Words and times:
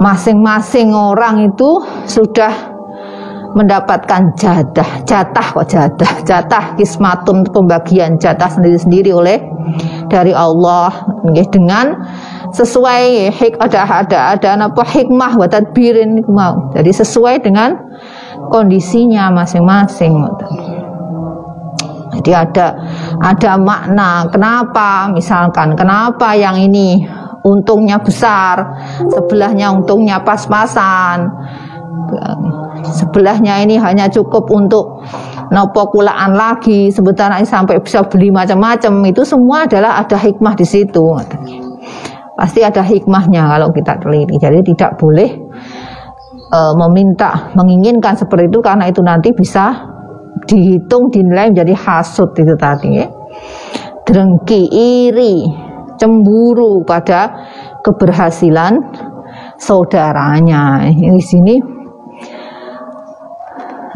masing-masing 0.00 0.96
orang 0.96 1.52
itu 1.52 1.84
sudah 2.08 2.72
mendapatkan 3.52 4.32
jatah, 4.38 5.02
jatah 5.04 5.46
kok 5.52 5.66
jatah, 5.66 6.12
jatah 6.22 6.64
kismatun 6.78 7.42
pembagian 7.50 8.16
jatah 8.16 8.46
sendiri-sendiri 8.46 9.10
oleh 9.10 9.38
dari 10.06 10.30
Allah 10.30 10.90
dengan 11.50 11.98
sesuai 12.50 13.30
hik 13.30 13.54
ada 13.58 14.06
ada 14.06 14.18
ada 14.38 14.48
apa 14.58 14.82
hikmah 14.86 15.34
wa 15.38 15.46
tadbirin 15.50 16.22
mau. 16.30 16.70
Jadi 16.74 16.90
sesuai 16.94 17.42
dengan 17.42 17.74
kondisinya 18.50 19.30
masing-masing. 19.34 20.14
Jadi 22.20 22.30
ada 22.34 22.74
ada 23.22 23.52
makna 23.58 24.26
kenapa 24.30 25.10
misalkan 25.10 25.78
kenapa 25.78 26.34
yang 26.34 26.58
ini 26.58 27.06
untungnya 27.44 28.00
besar, 28.00 28.60
sebelahnya 29.08 29.72
untungnya 29.72 30.20
pas-pasan. 30.20 31.28
Sebelahnya 32.80 33.62
ini 33.62 33.78
hanya 33.78 34.10
cukup 34.10 34.50
untuk 34.50 35.04
nopo 35.52 35.90
kulaan 35.94 36.34
lagi, 36.34 36.90
sebentar 36.90 37.30
sampai 37.44 37.78
bisa 37.78 38.02
beli 38.06 38.32
macam-macam. 38.32 38.92
Itu 39.06 39.22
semua 39.22 39.68
adalah 39.68 40.00
ada 40.02 40.16
hikmah 40.18 40.54
di 40.58 40.66
situ. 40.66 41.04
Pasti 42.34 42.64
ada 42.64 42.80
hikmahnya 42.80 43.46
kalau 43.52 43.68
kita 43.70 44.00
teliti. 44.00 44.40
Jadi 44.40 44.64
tidak 44.72 44.96
boleh 44.96 45.28
e, 46.48 46.58
meminta, 46.72 47.52
menginginkan 47.52 48.16
seperti 48.16 48.48
itu 48.48 48.64
karena 48.64 48.88
itu 48.88 49.04
nanti 49.04 49.28
bisa 49.36 49.76
dihitung 50.48 51.12
dinilai 51.12 51.52
menjadi 51.52 51.76
hasut 51.76 52.32
itu 52.40 52.56
tadi 52.56 52.96
ya. 52.96 53.06
Drengki, 54.08 54.72
iri, 54.72 55.46
cemburu 56.00 56.80
pada 56.88 57.28
keberhasilan 57.84 58.80
saudaranya. 59.60 60.88
Di 60.88 61.20
sini 61.20 61.80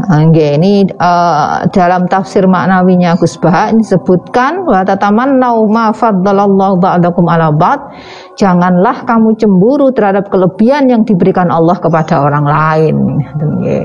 Oke, 0.04 0.60
ini 0.60 0.84
uh, 1.00 1.64
dalam 1.70 2.04
tafsir 2.10 2.44
maknawinya 2.44 3.16
Gus 3.16 3.40
Bah 3.40 3.72
disebutkan 3.72 4.66
wa 4.66 4.82
tatamannau 4.82 5.64
ma 5.70 5.94
faddalallahu 5.94 6.82
ba'dakum 6.82 7.24
ala 7.30 7.54
ba'd. 7.54 7.80
Janganlah 8.36 9.06
kamu 9.06 9.38
cemburu 9.38 9.94
terhadap 9.94 10.28
kelebihan 10.28 10.90
yang 10.90 11.06
diberikan 11.06 11.48
Allah 11.48 11.78
kepada 11.78 12.20
orang 12.20 12.44
lain. 12.44 12.96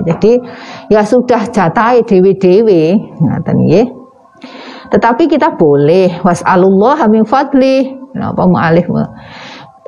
Jadi 0.03 0.41
ya 0.89 1.05
sudah 1.05 1.45
jatai 1.53 2.01
dewi-dewi. 2.03 2.99
Tetapi 4.89 5.23
kita 5.29 5.55
boleh 5.55 6.25
was'alullah 6.25 7.05
min 7.07 7.23
fadli. 7.23 7.98
Napa 8.15 8.43
mu'alif? 8.45 8.87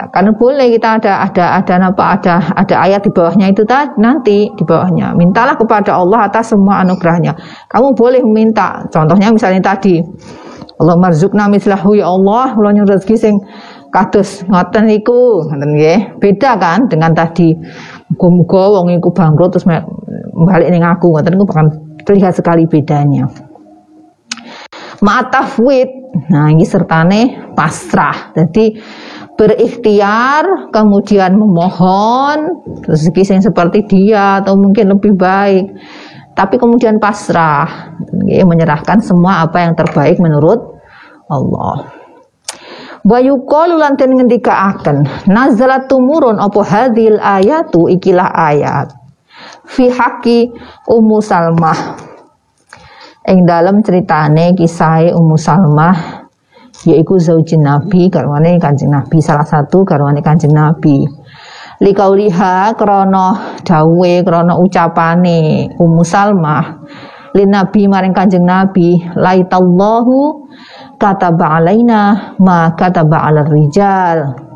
Kan 0.09 0.33
boleh 0.33 0.73
kita 0.73 0.97
ada 0.97 1.29
ada 1.29 1.61
ada 1.61 1.73
apa 1.93 2.17
ada 2.17 2.33
ada 2.57 2.75
ayat 2.81 3.05
di 3.05 3.13
bawahnya 3.13 3.53
itu 3.53 3.61
tadi 3.61 4.01
nanti 4.01 4.49
di 4.49 4.63
bawahnya. 4.65 5.13
Mintalah 5.13 5.53
kepada 5.53 5.93
Allah 5.93 6.25
atas 6.25 6.49
semua 6.49 6.81
anugerahnya. 6.81 7.37
Kamu 7.69 7.93
boleh 7.93 8.25
meminta. 8.25 8.81
Contohnya 8.89 9.29
misalnya 9.29 9.61
tadi 9.61 10.01
Allah 10.81 10.97
marzukna 10.97 11.45
mislahu 11.45 11.93
ya 11.93 12.09
Allah 12.09 12.57
Allah 12.57 12.71
nyuruh 12.73 12.97
rezeki 12.97 13.13
sing 13.13 13.35
kados. 13.93 14.41
Ngoten 14.49 14.89
iku 14.89 15.45
ngoten 15.45 15.69
nggih. 15.77 16.17
Beda 16.17 16.57
kan 16.57 16.89
dengan 16.89 17.13
tadi 17.13 17.53
muga-muga 18.09 18.81
wong 18.81 18.97
iku 18.97 19.13
bangkrut 19.13 19.53
terus 19.53 19.69
balik 20.49 20.69
ning 20.73 20.81
aku. 20.81 21.13
Ngoten 21.13 21.37
niku 21.37 21.45
bakal 21.45 21.65
terlihat 22.09 22.33
sekali 22.33 22.65
bedanya 22.65 23.29
ma'tafwid 25.01 26.01
nah 26.29 26.51
ini 26.51 26.67
sertane 26.67 27.51
pasrah. 27.55 28.35
Jadi 28.35 28.77
berikhtiar 29.35 30.69
kemudian 30.69 31.35
memohon 31.39 32.63
rezeki 32.85 33.39
yang 33.39 33.43
seperti 33.43 33.79
dia 33.87 34.43
atau 34.43 34.59
mungkin 34.59 34.91
lebih 34.91 35.15
baik. 35.15 35.71
Tapi 36.31 36.55
kemudian 36.55 36.99
pasrah. 36.99 37.95
Menyerahkan 38.27 39.03
semua 39.03 39.43
apa 39.43 39.63
yang 39.63 39.73
terbaik 39.75 40.19
menurut 40.19 40.79
Allah. 41.27 41.91
Wa 43.01 43.17
yuqalu 43.17 43.81
lan 43.81 43.97
den 43.97 44.13
ngendikaaken 44.13 45.25
nazalat 45.25 45.89
tumurun 45.89 46.37
apa 46.37 46.61
hadhil 46.61 47.17
ayatu? 47.17 47.89
Ikilah 47.89 48.29
ayat. 48.29 48.93
Fi 49.65 49.89
haqqi 49.89 50.53
Ummu 50.85 51.17
Salmah 51.23 52.10
ing 53.21 53.45
dalam 53.45 53.85
ceritane 53.85 54.57
kisah 54.57 55.13
Ummu 55.13 55.37
Salmah 55.37 56.25
yaitu 56.89 57.21
zaujin 57.21 57.61
Nabi 57.61 58.09
garwane 58.09 58.57
Kanjeng 58.57 58.89
Nabi 58.89 59.21
salah 59.21 59.45
satu 59.45 59.85
garwane 59.85 60.25
Kanjeng 60.25 60.53
Nabi. 60.53 61.05
Likauliha 61.81 62.77
krono 62.77 63.61
dawe 63.61 64.13
krono 64.25 64.53
ucapane 64.61 65.69
Ummu 65.77 66.03
Salmah 66.05 66.65
lin 67.37 67.49
Nabi 67.53 67.85
maring 67.85 68.13
Kanjeng 68.17 68.45
Nabi 68.45 68.97
laitallahu 69.13 70.49
kataba 70.97 71.61
alaina 71.61 72.33
ma 72.41 72.73
kataba 72.73 73.29
ala 73.29 73.45
rijal 73.45 74.50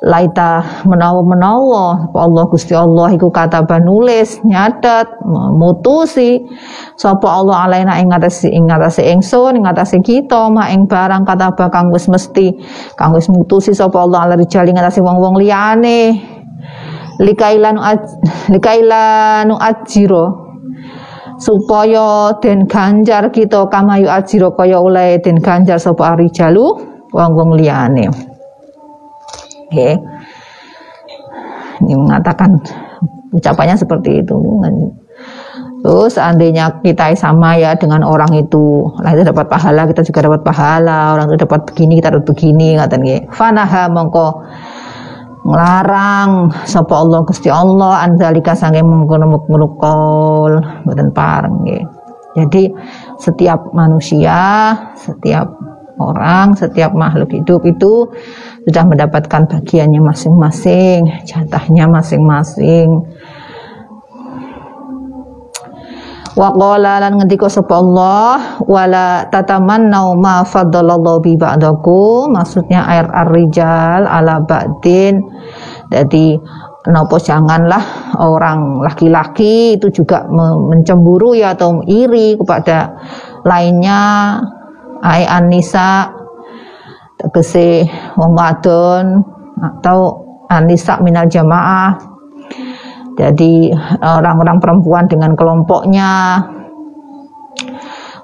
laita 0.00 0.64
menawa-menawa 0.88 2.08
Allah 2.16 2.44
Gusti 2.48 2.72
Allah 2.72 3.12
iku 3.12 3.28
kata 3.28 3.68
nulis 3.84 4.40
nyatet 4.48 5.20
mutusi 5.52 6.40
sapa 6.96 7.28
Allah 7.28 7.68
alaina 7.68 8.00
ing 8.00 8.08
ngatasi 8.08 8.48
ing 8.48 8.64
ngatasi 8.64 9.12
ingsun 9.12 9.60
ing 9.60 9.68
ngatasi 9.68 10.00
kita 10.00 10.48
ma 10.48 10.72
ing 10.72 10.88
barang 10.88 11.28
kata 11.28 11.52
kang 11.68 11.92
wis 11.92 12.08
mesti 12.08 12.56
kang 12.96 13.12
wis 13.12 13.28
mutusi. 13.28 13.76
Sapa 13.76 14.00
Allah 14.00 14.24
ala 14.24 14.34
rijal 14.40 14.64
ing 14.66 14.76
ngatasi 14.76 15.04
wong-wong 15.04 15.36
liyane. 15.36 16.16
Likailanu 17.20 17.80
likailanu 18.48 19.54
ajiro. 19.60 20.48
Supaya 21.40 22.36
den 22.44 22.68
ganjar 22.68 23.32
kita 23.32 23.64
kamayu 23.72 24.08
ajiro 24.12 24.52
kaya 24.52 24.76
oleh 24.76 25.16
den 25.24 25.40
ganjar 25.40 25.80
sapa 25.80 26.16
arijalu 26.16 26.64
wong-wong 27.16 27.56
liyane 27.56 28.29
okay. 29.70 29.94
ini 31.86 31.94
mengatakan 31.94 32.58
ucapannya 33.30 33.78
seperti 33.78 34.26
itu 34.26 34.34
Terus 35.80 36.20
seandainya 36.20 36.84
kita 36.84 37.16
sama 37.16 37.56
ya 37.56 37.72
dengan 37.72 38.04
orang 38.04 38.36
itu, 38.36 38.84
lah 39.00 39.16
itu 39.16 39.24
dapat 39.24 39.48
pahala, 39.48 39.88
kita 39.88 40.04
juga 40.04 40.28
dapat 40.28 40.44
pahala, 40.44 41.16
orang 41.16 41.32
itu 41.32 41.40
dapat 41.40 41.64
begini, 41.72 41.96
kita 41.96 42.12
dapat 42.12 42.26
begini, 42.28 42.76
ngatain 42.76 43.32
Fanaha 43.32 43.88
mongko 43.88 44.44
ngelarang 45.40 46.52
sapa 46.68 46.94
Allah 47.00 47.24
Gusti 47.24 47.48
Allah 47.48 48.04
andalika 48.04 48.52
sange 48.52 48.84
mengkono 48.84 49.40
mengkol 49.48 50.52
mboten 50.84 51.08
pareng 51.16 51.64
nggih. 51.64 51.84
Jadi 52.36 52.62
setiap 53.16 53.72
manusia, 53.72 54.70
setiap 54.94 55.48
orang, 55.98 56.54
setiap 56.54 56.92
makhluk 56.92 57.32
hidup 57.32 57.64
itu 57.64 58.06
sudah 58.68 58.84
mendapatkan 58.84 59.48
bagiannya 59.48 60.00
masing-masing, 60.04 61.08
jatahnya 61.24 61.88
masing-masing. 61.88 63.08
Wa 66.38 66.54
qala 66.54 67.02
lan 67.02 67.18
ngendika 67.18 67.50
sapa 67.50 67.74
Allah 67.82 68.62
wala 68.64 69.26
tatamannau 69.28 70.14
ma 70.14 70.46
faddalallahu 70.46 71.20
bi 71.26 71.34
ba'dakum 71.34 72.30
maksudnya 72.30 72.86
air 72.86 73.10
ar-rijal 73.10 74.06
ala 74.06 74.38
ba'din. 74.38 75.18
Jadi 75.90 76.38
nopo 76.86 77.18
janganlah 77.18 78.14
orang 78.22 78.80
laki-laki 78.80 79.76
itu 79.76 79.90
juga 79.90 80.24
mencemburu 80.30 81.34
ya 81.34 81.58
atau 81.58 81.82
iri 81.84 82.38
kepada 82.38 82.94
lainnya 83.42 84.00
ai 85.02 85.26
anisa 85.26 86.19
tegese 87.20 87.84
wong 88.16 88.32
wadon 88.32 89.20
atau 89.60 90.24
anisa 90.48 90.98
minal 91.04 91.28
jamaah. 91.28 91.94
Jadi 93.20 93.68
orang-orang 94.00 94.58
perempuan 94.58 95.04
dengan 95.04 95.36
kelompoknya. 95.36 96.40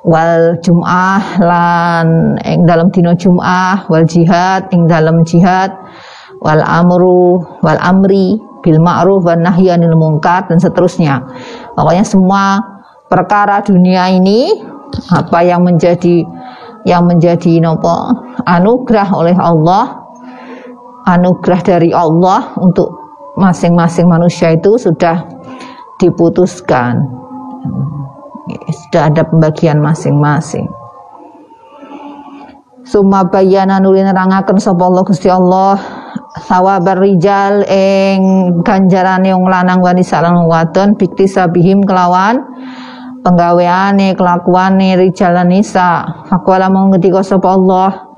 Wal 0.07 0.63
jum'ah 0.63 1.43
lan 1.43 2.39
ing 2.47 2.63
dalam 2.63 2.95
dino 2.95 3.19
jum'ah 3.19 3.91
wal 3.91 4.07
jihad 4.07 4.71
ing 4.71 4.87
dalam 4.87 5.27
jihad 5.27 5.75
wal 6.39 6.63
amru 6.63 7.43
wal 7.59 7.81
amri 7.83 8.39
bil 8.63 8.79
ma'ruf 8.79 9.27
wan 9.27 9.43
nahyi 9.43 9.75
anil 9.75 9.99
dan 10.23 10.59
seterusnya. 10.63 11.27
Pokoknya 11.75 12.07
semua 12.07 12.63
perkara 13.11 13.63
dunia 13.67 14.07
ini 14.15 14.55
apa 15.11 15.43
yang 15.43 15.67
menjadi 15.67 16.23
yang 16.87 17.11
menjadi 17.11 17.59
nopo? 17.59 18.15
Anugerah 18.47 19.11
oleh 19.11 19.37
Allah. 19.37 20.07
Anugerah 21.07 21.61
dari 21.67 21.91
Allah 21.91 22.55
untuk 22.63 22.95
masing-masing 23.35 24.07
manusia 24.07 24.55
itu 24.55 24.79
sudah 24.79 25.27
diputuskan. 25.99 27.03
Sudah 28.71 29.11
ada 29.11 29.27
pembagian 29.27 29.83
masing-masing. 29.83 30.71
Suma 32.87 33.27
bayana 33.27 33.83
nuli 33.83 34.07
nerangaken 34.07 34.63
sapa 34.63 34.87
Allah 34.87 35.03
Gusti 35.03 35.27
Allah. 35.27 35.75
Sawabar 36.37 37.03
rijal 37.03 37.67
ing 37.67 38.21
ganjarane 38.63 39.35
wong 39.35 39.51
lanang 39.51 39.83
wanita 39.83 40.21
lan 40.21 40.47
wadon 40.47 40.95
bikti 40.95 41.27
sabihim 41.27 41.83
kelawan 41.83 42.45
penggaweane 43.27 44.15
kelakuane 44.15 44.95
rijal 44.95 45.35
lan 45.35 45.51
nisa 45.51 46.23
faqala 46.31 46.71
mong 46.71 46.95
ngendika 46.95 47.27
sapa 47.27 47.59
Allah. 47.59 48.15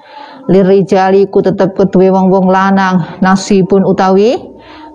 Lirijali 0.49 1.29
ku 1.29 1.45
tetep 1.45 1.77
keduwe 1.77 2.09
wong-wong 2.09 2.49
lanang. 2.49 3.21
Nasibun 3.21 3.85
utawi 3.85 4.37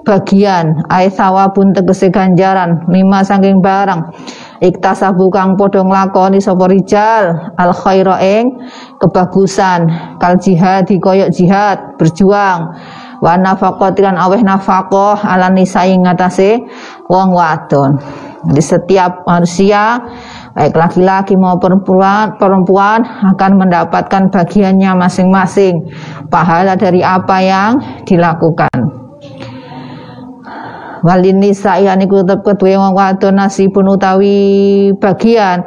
bagian. 0.01 0.81
Ai 0.89 1.13
sawabun 1.13 1.77
tegese 1.77 2.10
ganjaran. 2.10 2.89
Lima 2.89 3.21
saking 3.21 3.62
barang. 3.62 4.18
Iktasabu 4.65 5.30
kang 5.30 5.54
padha 5.54 5.86
nglakoni 5.86 6.42
sapa 6.42 6.65
rijal. 6.65 7.54
Al 7.54 7.69
khaira 7.69 8.18
ing 8.18 8.65
kebagusan. 8.98 9.94
Kal 10.18 10.42
jihad 10.42 10.89
koyok 10.89 11.30
jihad. 11.30 12.01
Berjuang. 12.01 12.74
Wa 13.21 13.38
nafaqah 13.38 13.94
lan 14.01 14.18
aweh 14.18 14.42
nafaqah. 14.42 15.21
Ala 15.21 15.54
nisa 15.54 15.86
ing 15.86 16.10
ngatasé 16.10 16.65
wong 17.13 17.30
wadon. 17.30 18.01
Di 18.43 18.59
setiap 18.59 19.23
manusia 19.23 20.03
baik 20.51 20.75
laki-laki 20.75 21.39
maupun 21.39 21.79
perempuan, 21.79 22.35
perempuan 22.35 22.99
akan 23.33 23.51
mendapatkan 23.55 24.27
bagiannya 24.27 24.91
masing-masing. 24.99 25.87
Pahala 26.27 26.75
dari 26.75 26.99
apa 26.99 27.37
yang 27.39 27.71
dilakukan. 28.03 29.03
Walin 31.03 31.43
nisa 31.43 31.83
yani 31.83 32.07
tetep 32.07 32.47
kedue 32.47 32.79
wong 32.79 32.95
wadon 32.95 33.35
nasibun 33.35 33.91
utawi 33.91 34.95
bagian. 34.95 35.59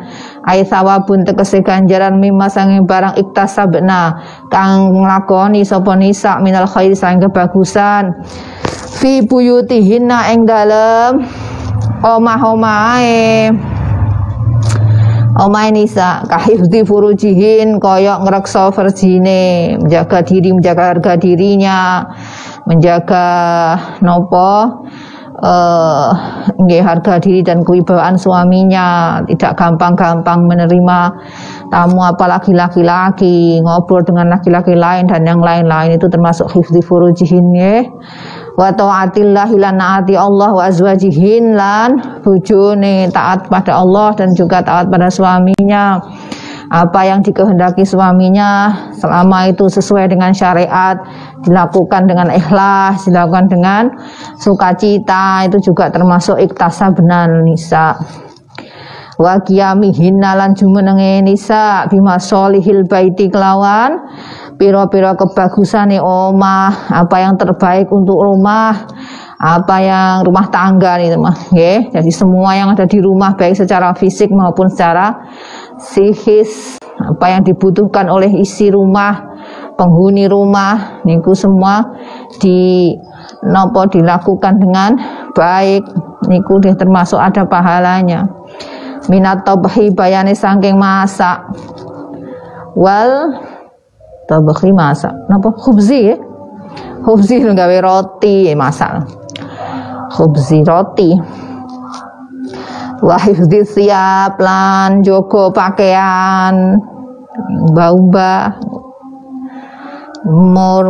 Ai 0.48 0.64
tegese 0.64 1.60
ganjaran 1.60 2.16
mimma 2.16 2.48
sange 2.48 2.80
barang 2.80 3.20
iktasabna 3.20 4.16
kang 4.48 4.96
nglakoni 4.96 5.60
sapa 5.60 5.92
minal 6.40 6.64
khair 6.64 6.96
sang 6.96 7.20
kebagusan. 7.20 8.16
Fi 8.96 9.28
buyutihinna 9.28 10.32
ing 10.32 10.48
dalem 10.48 11.20
omah-omahe. 12.02 13.52
Omai 15.36 15.68
nisa 15.68 16.24
kahifdi 16.24 16.80
furujihin 16.88 17.76
koyok 17.76 18.24
ngerekso 18.24 18.72
verjine. 18.72 19.76
Menjaga 19.76 20.24
diri 20.24 20.48
menjaga 20.48 20.96
harga 20.96 21.12
dirinya. 21.20 22.08
Menjaga 22.64 23.28
nopo 24.00 24.80
uh, 25.44 26.08
harga 26.56 27.20
diri 27.20 27.44
dan 27.44 27.60
kewibawaan 27.68 28.16
suaminya. 28.16 29.20
Tidak 29.28 29.52
gampang-gampang 29.60 30.48
menerima 30.48 31.00
tamu 31.68 32.00
apalagi 32.00 32.56
laki-laki. 32.56 33.60
Ngobrol 33.60 34.08
dengan 34.08 34.32
laki-laki 34.32 34.72
lain 34.72 35.04
dan 35.04 35.28
yang 35.28 35.44
lain-lain. 35.44 36.00
Itu 36.00 36.08
termasuk 36.08 36.48
hifzi 36.48 36.80
furujihin 36.80 37.52
ya 37.52 37.84
wa 38.56 38.72
taatillah 38.72 39.52
lan 39.52 39.76
naati 39.76 40.16
Allah 40.16 40.50
wa 40.50 40.64
azwajihin 40.64 41.52
lan 41.52 42.20
bujune 42.24 43.12
taat 43.12 43.52
pada 43.52 43.84
Allah 43.84 44.16
dan 44.16 44.32
juga 44.32 44.64
taat 44.64 44.88
pada 44.88 45.12
suaminya. 45.12 46.00
Apa 46.66 47.06
yang 47.06 47.22
dikehendaki 47.22 47.86
suaminya 47.86 48.74
selama 48.98 49.46
itu 49.46 49.70
sesuai 49.70 50.10
dengan 50.10 50.34
syariat 50.34 50.98
dilakukan 51.46 52.10
dengan 52.10 52.26
ikhlas 52.34 53.06
dilakukan 53.06 53.46
dengan 53.46 53.82
sukacita 54.34 55.46
itu 55.46 55.62
juga 55.70 55.94
termasuk 55.94 56.34
iktasabnan 56.42 57.46
nisa. 57.46 57.94
Wa 59.14 59.38
qiyamihin 59.46 60.18
lan 60.18 60.58
jumenenge 60.58 61.22
nisa 61.22 61.86
bima 61.86 62.18
solihil 62.18 62.82
baiti 62.90 63.30
kelawan 63.30 64.02
piro-piro 64.56 65.12
kebagusane 65.16 66.00
omah 66.00 66.92
apa 66.92 67.16
yang 67.20 67.36
terbaik 67.36 67.88
untuk 67.92 68.20
rumah 68.20 68.88
apa 69.36 69.76
yang 69.84 70.24
rumah 70.24 70.48
tangga 70.48 70.96
nih 70.96 71.12
mah 71.16 71.36
ya 71.52 71.92
jadi 71.92 72.10
semua 72.12 72.56
yang 72.56 72.72
ada 72.72 72.88
di 72.88 72.98
rumah 73.00 73.36
baik 73.36 73.52
secara 73.52 73.92
fisik 73.92 74.32
maupun 74.32 74.72
secara 74.72 75.28
psikis 75.76 76.80
apa 76.96 77.26
yang 77.28 77.44
dibutuhkan 77.44 78.08
oleh 78.08 78.32
isi 78.40 78.72
rumah 78.72 79.36
penghuni 79.76 80.24
rumah 80.24 81.04
niku 81.04 81.36
semua 81.36 81.84
di 82.40 82.96
nopo 83.44 83.84
dilakukan 83.92 84.56
dengan 84.56 84.96
baik 85.36 85.84
niku 86.26 86.58
deh 86.58 86.74
termasuk 86.74 87.20
ada 87.20 87.44
pahalanya. 87.46 88.26
Minat 89.06 89.46
tabhi 89.46 89.94
bayane 89.94 90.34
saking 90.34 90.74
masak 90.74 91.46
wal 92.74 93.30
tabhi 94.26 94.70
masak. 94.74 95.14
Napa? 95.30 95.54
Khubzi 95.54 96.12
ya? 96.12 96.16
Khubzi 97.02 97.42
gawe 97.58 97.76
roti 97.82 98.52
masak. 98.54 99.06
Khubzi 100.12 100.66
roti. 100.66 101.10
Wa 103.02 103.16
hifdzi 103.20 103.60
siap 103.64 104.40
lan 104.40 105.02
jogo 105.06 105.52
pakaian. 105.52 106.80
Mbah-mbah 107.70 108.76
mur 110.26 110.84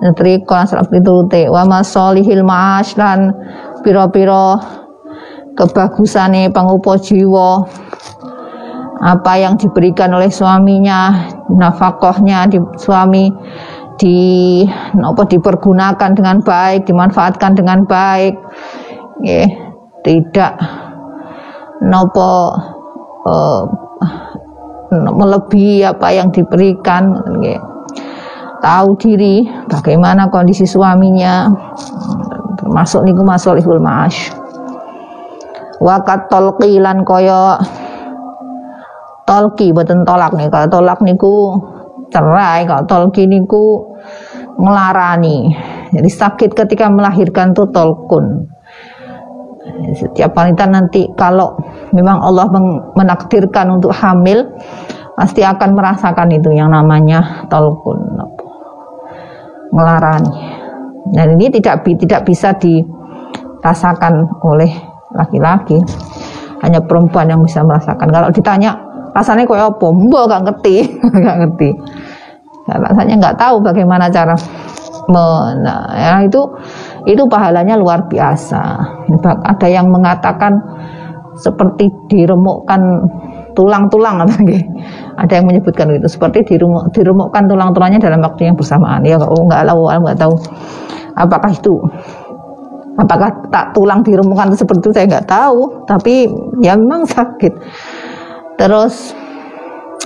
nyetrika 0.00 0.64
sarap 0.64 0.88
pitulute 0.88 1.50
wa 1.52 1.68
masolihil 1.68 2.40
ma'ash 2.40 2.96
lan 2.96 3.36
pira-pira 3.84 4.56
kebagusane 5.52 6.48
pangupo 6.48 6.96
jiwa 6.96 7.68
apa 9.02 9.34
yang 9.34 9.58
diberikan 9.58 10.14
oleh 10.14 10.30
suaminya 10.30 11.26
nafkahnya 11.50 12.46
di 12.46 12.62
suami 12.78 13.34
di 13.98 14.18
apa 14.94 15.22
dipergunakan 15.26 16.10
dengan 16.14 16.38
baik 16.38 16.86
dimanfaatkan 16.86 17.58
dengan 17.58 17.82
baik 17.82 18.38
ya 19.26 19.50
tidak 20.06 20.54
nopo 21.82 22.54
uh, 23.26 23.62
melebihi 24.92 25.82
apa 25.82 26.08
yang 26.14 26.30
diberikan 26.30 27.18
ya. 27.42 27.58
tahu 28.62 28.94
diri 29.02 29.50
bagaimana 29.66 30.30
kondisi 30.30 30.62
suaminya 30.62 31.50
termasuk 32.60 33.02
niku 33.02 33.26
masolihul 33.26 33.82
ma'ash 33.82 34.30
wakat 35.82 36.30
tolkilan 36.30 37.02
koyo 37.02 37.58
tolki 39.22 39.70
betul 39.70 40.02
tolak 40.02 40.34
nih 40.34 40.50
kalau 40.50 40.68
tolak 40.68 40.98
niku 41.00 41.56
cerai 42.12 42.68
kalau 42.68 42.84
tolki 42.84 43.24
niku 43.24 43.96
ngelarani. 44.60 45.54
Jadi 45.92 46.08
sakit 46.08 46.50
ketika 46.52 46.88
melahirkan 46.88 47.56
tuh 47.56 47.68
tolkun. 47.72 48.48
Setiap 49.96 50.36
wanita 50.36 50.68
nanti 50.68 51.08
kalau 51.16 51.56
memang 51.92 52.20
Allah 52.20 52.48
menakdirkan 52.96 53.80
untuk 53.80 53.92
hamil 53.94 54.44
pasti 55.16 55.44
akan 55.44 55.76
merasakan 55.76 56.28
itu 56.32 56.52
yang 56.52 56.72
namanya 56.72 57.46
tolkun. 57.48 58.00
Melarani 59.72 60.62
dan 61.10 61.34
ini 61.34 61.50
tidak 61.50 61.82
tidak 61.82 62.22
bisa 62.22 62.54
dirasakan 62.54 64.22
oleh 64.46 64.70
laki-laki. 65.12 65.82
Hanya 66.62 66.78
perempuan 66.78 67.26
yang 67.26 67.42
bisa 67.42 67.66
merasakan. 67.66 68.06
Kalau 68.06 68.30
ditanya 68.30 68.70
rasanya 69.12 69.44
kayak 69.44 69.76
apa? 69.76 69.86
Mbak 69.92 70.22
gak 70.28 70.42
ngerti. 70.48 70.76
Gak 71.24 71.36
ngerti. 71.44 71.68
Rasanya 72.62 73.14
nggak 73.18 73.36
tahu 73.42 73.58
bagaimana 73.58 74.06
cara 74.06 74.38
men, 75.10 75.66
ya 75.98 76.22
itu 76.22 76.40
itu 77.10 77.22
pahalanya 77.26 77.74
luar 77.74 78.06
biasa. 78.06 78.62
Ada 79.22 79.66
yang 79.66 79.90
mengatakan 79.90 80.62
seperti 81.34 81.90
diremukkan 82.06 83.02
tulang-tulang 83.58 84.24
ada 85.20 85.32
yang 85.32 85.46
menyebutkan 85.48 85.92
itu 85.92 86.08
seperti 86.08 86.54
diremuk, 86.54 86.92
diremukkan 86.96 87.44
tulang-tulangnya 87.50 88.00
dalam 88.00 88.24
waktu 88.24 88.48
yang 88.48 88.56
bersamaan. 88.56 89.04
Ya 89.04 89.20
oh, 89.20 89.42
nggak 89.44 89.68
tahu 89.68 89.80
nggak 89.90 90.18
tahu. 90.18 90.34
Apakah 91.18 91.50
itu? 91.52 91.74
Apakah 92.96 93.28
tak 93.48 93.72
tulang 93.72 94.04
diremukkan 94.04 94.52
seperti 94.52 94.88
itu? 94.88 94.90
Saya 94.92 95.06
nggak 95.08 95.28
tahu. 95.28 95.84
Tapi 95.88 96.28
ya 96.60 96.76
memang 96.76 97.04
sakit 97.08 97.52
terus 98.62 99.10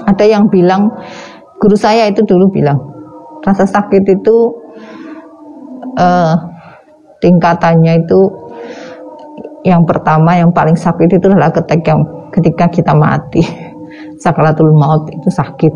ada 0.08 0.24
yang 0.24 0.48
bilang 0.48 0.88
guru 1.60 1.76
saya 1.76 2.08
itu 2.08 2.24
dulu 2.24 2.48
bilang 2.48 2.80
rasa 3.44 3.68
sakit 3.68 4.02
itu 4.08 4.36
uh, 6.00 6.34
tingkatannya 7.20 8.04
itu 8.04 8.20
yang 9.66 9.82
pertama 9.82 10.38
yang 10.38 10.54
paling 10.54 10.78
sakit 10.78 11.18
itu 11.18 11.26
adalah 11.26 11.50
ketika 11.50 11.98
ketika 12.30 12.70
kita 12.70 12.92
mati. 12.94 13.42
Sakratul 14.22 14.72
maut 14.72 15.10
itu 15.10 15.28
sakit. 15.28 15.72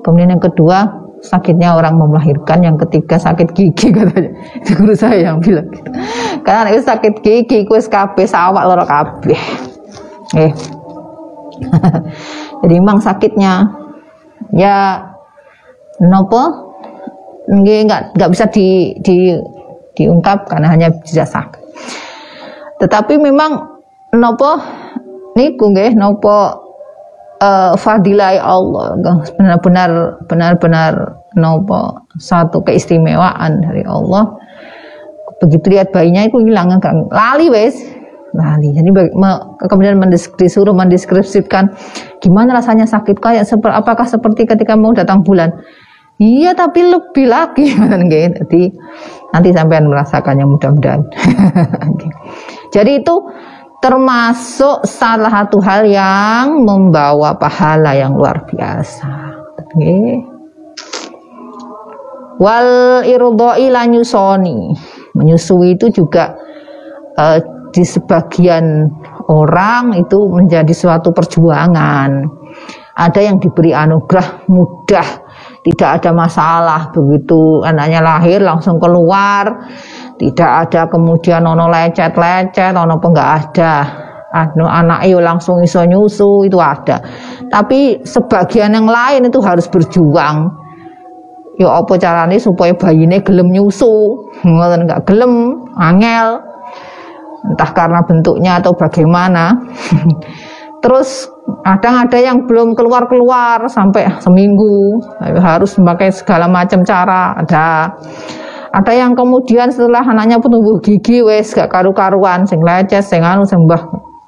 Kemudian 0.00 0.38
yang 0.38 0.42
kedua 0.42 0.86
sakitnya 1.20 1.76
orang 1.76 2.00
melahirkan 2.00 2.64
yang 2.64 2.76
ketiga 2.80 3.20
sakit 3.20 3.52
gigi 3.52 3.90
katanya. 3.96 4.30
Itu 4.62 4.78
guru 4.78 4.94
saya 4.94 5.34
yang 5.34 5.42
bilang 5.42 5.68
gitu. 5.74 5.90
Karena 6.46 6.70
itu 6.72 6.82
sakit 6.86 7.14
gigi 7.20 7.66
kuis 7.66 7.90
kabeh 7.90 8.24
sawak 8.24 8.64
loro 8.64 8.86
kabeh. 8.86 9.40
Eh 10.38 10.52
jadi 12.64 12.74
memang 12.80 12.98
sakitnya. 13.02 13.68
Ya 14.56 15.04
nopo 16.00 16.72
nggak 17.50 18.16
nggak 18.16 18.30
bisa 18.32 18.48
di, 18.48 18.96
di 19.04 19.36
diungkap 19.94 20.48
karena 20.48 20.72
hanya 20.72 20.88
dijasa. 21.04 21.44
Tetapi 22.80 23.20
memang 23.20 23.60
nopo 24.16 24.56
niku 25.36 25.70
nggih 25.70 25.92
nopo 25.94 26.36
uh, 27.42 27.72
fadilah 27.76 28.40
Allah 28.40 28.96
benar-benar 29.36 29.90
benar-benar 30.24 30.92
nopo 31.36 32.08
satu 32.16 32.64
keistimewaan 32.64 33.60
dari 33.60 33.84
Allah. 33.84 34.34
Begitu 35.40 35.72
lihat 35.72 35.92
bayinya 35.92 36.28
itu 36.28 36.40
hilang 36.44 36.76
kan 36.80 37.08
lali 37.08 37.48
wes 37.48 37.99
lali. 38.36 38.70
Jadi 38.74 38.90
kemudian 39.66 39.98
disuruh 40.38 40.74
mendeskripsikan 40.74 41.74
gimana 42.22 42.58
rasanya 42.58 42.86
sakit? 42.86 43.18
Kayak 43.18 43.46
seperti 43.48 43.74
apakah 43.74 44.06
seperti 44.06 44.46
ketika 44.46 44.74
mau 44.78 44.94
datang 44.94 45.22
bulan? 45.26 45.50
Iya 46.20 46.52
tapi 46.52 46.84
lebih 46.84 47.26
lagi. 47.32 47.72
Jadi 48.12 48.62
nanti 49.32 49.48
sampai 49.56 49.80
merasakannya 49.80 50.46
mudah-mudahan. 50.46 51.02
Jadi 52.74 53.00
itu 53.00 53.14
termasuk 53.80 54.84
salah 54.84 55.32
satu 55.32 55.58
hal 55.64 55.88
yang 55.88 56.60
membawa 56.60 57.32
pahala 57.40 57.96
yang 57.96 58.12
luar 58.12 58.44
biasa. 58.44 59.08
Wal 62.40 63.04
irdoi 63.04 63.68
lanyusoni 63.68 64.76
menyusui 65.14 65.76
itu 65.76 65.92
juga 65.92 66.36
uh, 67.18 67.38
di 67.70 67.82
sebagian 67.86 68.90
orang 69.30 69.94
itu 69.98 70.18
menjadi 70.30 70.70
suatu 70.74 71.14
perjuangan. 71.14 72.38
Ada 73.00 73.20
yang 73.24 73.40
diberi 73.40 73.72
anugerah 73.72 74.44
mudah, 74.50 75.08
tidak 75.64 76.02
ada 76.02 76.10
masalah 76.12 76.92
begitu 76.92 77.64
anaknya 77.64 78.04
lahir 78.04 78.44
langsung 78.44 78.76
keluar 78.76 79.70
tidak 80.20 80.68
ada 80.68 80.84
kemudian 80.92 81.48
ono 81.48 81.72
lecet-lecet, 81.72 82.76
ono 82.76 83.00
apa 83.00 83.06
enggak 83.08 83.30
ada. 83.40 83.74
Anu 84.30 84.68
anak 84.68 85.08
yo 85.08 85.18
langsung 85.18 85.64
iso 85.64 85.80
nyusu 85.82 86.44
itu 86.44 86.60
ada. 86.60 87.00
Tapi 87.48 88.04
sebagian 88.04 88.76
yang 88.76 88.84
lain 88.84 89.32
itu 89.32 89.40
harus 89.40 89.64
berjuang. 89.66 90.52
Ya 91.56 91.72
apa 91.72 91.96
caranya 91.96 92.36
supaya 92.36 92.76
bayinya 92.76 93.16
gelem 93.24 93.48
nyusu, 93.48 94.28
enggak 94.44 95.08
gelem, 95.08 95.64
angel. 95.80 96.49
Entah 97.46 97.70
karena 97.72 98.00
bentuknya 98.04 98.60
atau 98.60 98.76
bagaimana. 98.76 99.56
Terus 100.84 101.28
kadang 101.60 102.08
ada 102.08 102.16
yang 102.16 102.48
belum 102.48 102.72
keluar-keluar 102.72 103.68
sampai 103.68 104.08
seminggu, 104.24 105.00
harus 105.20 105.76
memakai 105.76 106.08
segala 106.08 106.48
macam 106.48 106.80
cara. 106.84 107.36
Ada 107.36 107.66
ada 108.70 108.92
yang 108.94 109.18
kemudian 109.18 109.68
setelah 109.74 110.06
anaknya 110.06 110.38
tumbuh 110.38 110.78
gigi 110.78 111.26
wes 111.26 111.50
gak 111.50 111.74
karu-karuan 111.74 112.46
sing 112.46 112.62
lecet 112.62 113.02
sing 113.02 113.26
anu 113.26 113.42
sing 113.42 113.66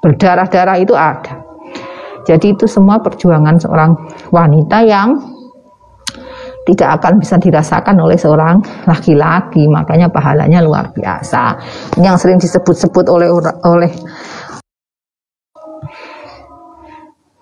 berdarah-darah 0.03 0.75
itu 0.83 0.91
ada 0.91 1.39
jadi 2.27 2.51
itu 2.55 2.67
semua 2.67 2.99
perjuangan 2.99 3.55
seorang 3.55 3.95
wanita 4.35 4.83
yang 4.83 5.15
tidak 6.63 7.01
akan 7.01 7.19
bisa 7.19 7.35
dirasakan 7.35 7.99
oleh 7.99 8.15
seorang 8.15 8.63
laki-laki. 8.87 9.67
Makanya 9.67 10.07
pahalanya 10.07 10.63
luar 10.63 10.95
biasa. 10.95 11.59
Yang 11.99 12.15
sering 12.23 12.39
disebut-sebut 12.39 13.05
oleh 13.11 13.27
oleh 13.67 13.91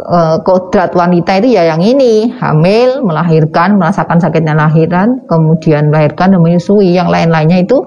uh, 0.02 0.38
kodrat 0.42 0.92
wanita 0.98 1.38
itu 1.42 1.54
ya 1.54 1.70
yang 1.70 1.82
ini. 1.86 2.34
Hamil 2.42 3.06
melahirkan 3.06 3.78
merasakan 3.78 4.18
sakitnya 4.18 4.58
lahiran 4.58 5.22
kemudian 5.30 5.94
melahirkan 5.94 6.34
dan 6.34 6.42
menyusui. 6.42 6.98
Yang 6.98 7.14
lain-lainnya 7.14 7.62
itu 7.62 7.78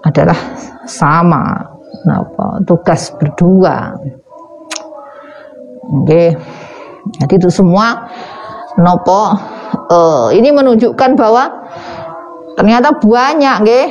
adalah 0.00 0.36
sama. 0.88 1.76
Tugas 2.64 3.12
berdua. 3.20 3.92
Oke. 5.88 6.04
Okay. 6.04 6.28
jadi 7.16 7.34
itu 7.40 7.48
semua 7.48 8.08
nopo 8.76 9.32
uh, 9.90 10.28
ini 10.32 10.52
menunjukkan 10.52 11.10
bahwa 11.16 11.48
ternyata 12.58 12.94
banyak 12.98 13.56
nggih. 13.64 13.88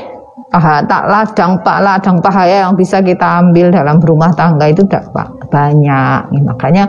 Tak 0.47 1.03
ladang 1.11 1.59
pak 1.59 1.83
ladang 1.83 2.23
pahaya 2.23 2.63
yang 2.63 2.73
bisa 2.79 3.03
kita 3.03 3.43
ambil 3.43 3.67
dalam 3.67 3.99
rumah 3.99 4.31
tangga 4.31 4.71
itu 4.71 4.79
tidak 4.87 5.11
banyak. 5.51 6.23
Makanya 6.39 6.87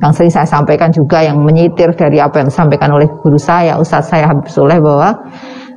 yang 0.00 0.12
sering 0.16 0.32
saya 0.32 0.48
sampaikan 0.48 0.88
juga 0.88 1.20
yang 1.20 1.42
menyitir 1.44 1.92
dari 1.92 2.22
apa 2.22 2.40
yang 2.40 2.48
disampaikan 2.48 2.94
oleh 2.94 3.10
guru 3.20 3.36
saya 3.36 3.76
Ustadz 3.76 4.08
saya 4.08 4.32
Habib 4.32 4.48
Soleh 4.48 4.80
bahwa 4.80 5.12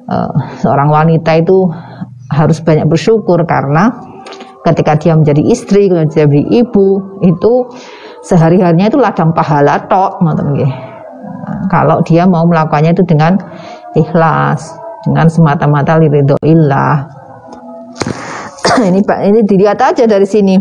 uh, 0.08 0.34
seorang 0.64 0.88
wanita 0.88 1.44
itu 1.44 1.68
harus 2.32 2.64
banyak 2.64 2.88
bersyukur 2.88 3.44
karena 3.44 3.92
ketika 4.64 4.96
dia 4.96 5.14
menjadi 5.20 5.44
istri 5.44 5.92
menjadi 5.92 6.40
ibu 6.40 7.20
itu 7.20 7.54
sehari-harinya 8.24 8.88
itu 8.88 8.98
ladang 9.02 9.36
pahala 9.36 9.84
tok 9.92 10.24
nah, 10.24 10.34
kalau 11.68 12.00
dia 12.06 12.24
mau 12.28 12.48
melakukannya 12.48 12.96
itu 12.96 13.04
dengan 13.04 13.36
ikhlas 13.94 14.74
dengan 15.04 15.28
semata-mata 15.28 16.00
liridho 16.00 16.40
illah 16.44 17.04
ini 18.90 19.04
Pak 19.04 19.20
ini 19.28 19.40
dilihat 19.46 19.78
aja 19.78 20.08
dari 20.08 20.26
sini. 20.26 20.58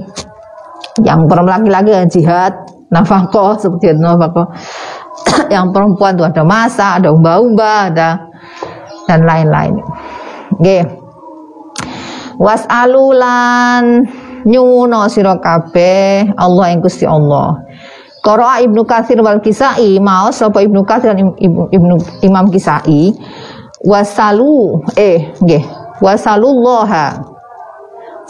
Yang 1.00 1.24
perempuan 1.24 1.64
laki-laki 1.64 2.20
jihad 2.20 2.52
nafkah 2.92 3.56
seperti 3.56 3.96
itu 3.96 4.00
nafkah. 4.04 4.52
Yang 5.54 5.66
perempuan 5.72 6.20
tuh 6.20 6.28
ada 6.28 6.42
masa 6.44 7.00
ada 7.00 7.08
umba-umba 7.08 7.88
ada 7.88 8.28
dan 9.08 9.24
lain-lain. 9.24 9.80
Oke 10.60 11.02
was 12.42 12.66
alulan 12.66 14.02
nyuno 14.42 15.06
sira 15.06 15.38
kabeh 15.38 16.34
Allah 16.34 16.74
yang 16.74 16.82
Gusti 16.82 17.06
Allah 17.06 17.62
Qara'a 18.22 18.62
Ibnu 18.62 18.86
Katsir 18.86 19.18
wal 19.18 19.42
Kisai 19.42 19.98
mau 19.98 20.30
sapa 20.30 20.62
Ibnu 20.62 20.86
Katsir 20.86 21.10
dan 21.10 21.34
Ibnu 21.74 21.94
Imam 22.22 22.46
Kisai 22.54 23.10
wasalu 23.82 24.78
eh 24.94 25.34
nggih 25.42 25.66
wasalullaha 25.98 27.18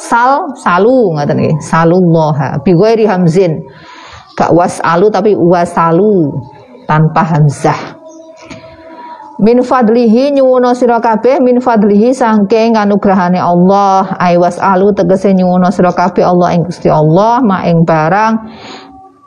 sal 0.00 0.56
salu 0.56 1.12
ngaten 1.12 1.36
nggih 1.36 1.56
salullaha 1.60 2.56
bi 2.64 2.72
ghairi 2.72 3.04
hamzin 3.04 3.60
gak 4.32 4.48
wasalu 4.56 5.12
tapi 5.12 5.36
wasalu 5.36 6.32
tanpa 6.88 7.20
hamzah. 7.20 8.00
Min 9.42 9.58
fadlihi 9.60 10.32
nyuwono 10.38 10.70
sira 10.72 11.02
kabeh 11.02 11.42
min 11.42 11.58
fadlihi 11.58 12.14
saking 12.14 12.78
anugrahane 12.78 13.42
Allah 13.42 14.14
ai 14.16 14.38
wasalu 14.38 14.94
tegese 14.94 15.34
nyuwono 15.34 15.68
sira 15.68 15.90
kabeh 15.90 16.22
Allah 16.22 16.54
ing 16.54 16.62
Gusti 16.64 16.86
Allah 16.86 17.42
ma 17.42 17.66
ing 17.66 17.82
barang 17.82 18.34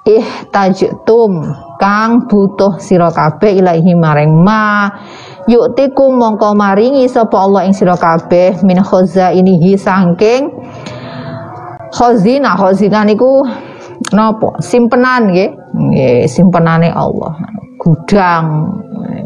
ihtajtum 0.06 1.42
kang 1.82 2.30
butuh 2.30 2.78
sira 2.78 3.10
kabeh 3.10 3.58
ilahi 3.58 3.98
maring 3.98 4.34
ma. 4.46 4.88
Yuktikum 5.50 6.18
mongko 6.18 6.54
maringi 6.58 7.06
sapa 7.10 7.38
Allah 7.38 7.66
ing 7.66 7.74
sira 7.74 7.98
kabeh 7.98 8.62
min 8.62 8.82
khazainihi 8.82 9.78
saking 9.78 10.54
khazina. 11.90 12.54
Khazina 12.54 13.02
niku 13.02 13.46
Nopo 14.14 14.60
simpenan 14.60 15.32
nggih. 15.32 15.52
Nggih 15.74 16.28
simpenane 16.30 16.92
Allah. 16.92 17.34
Gudang. 17.80 18.46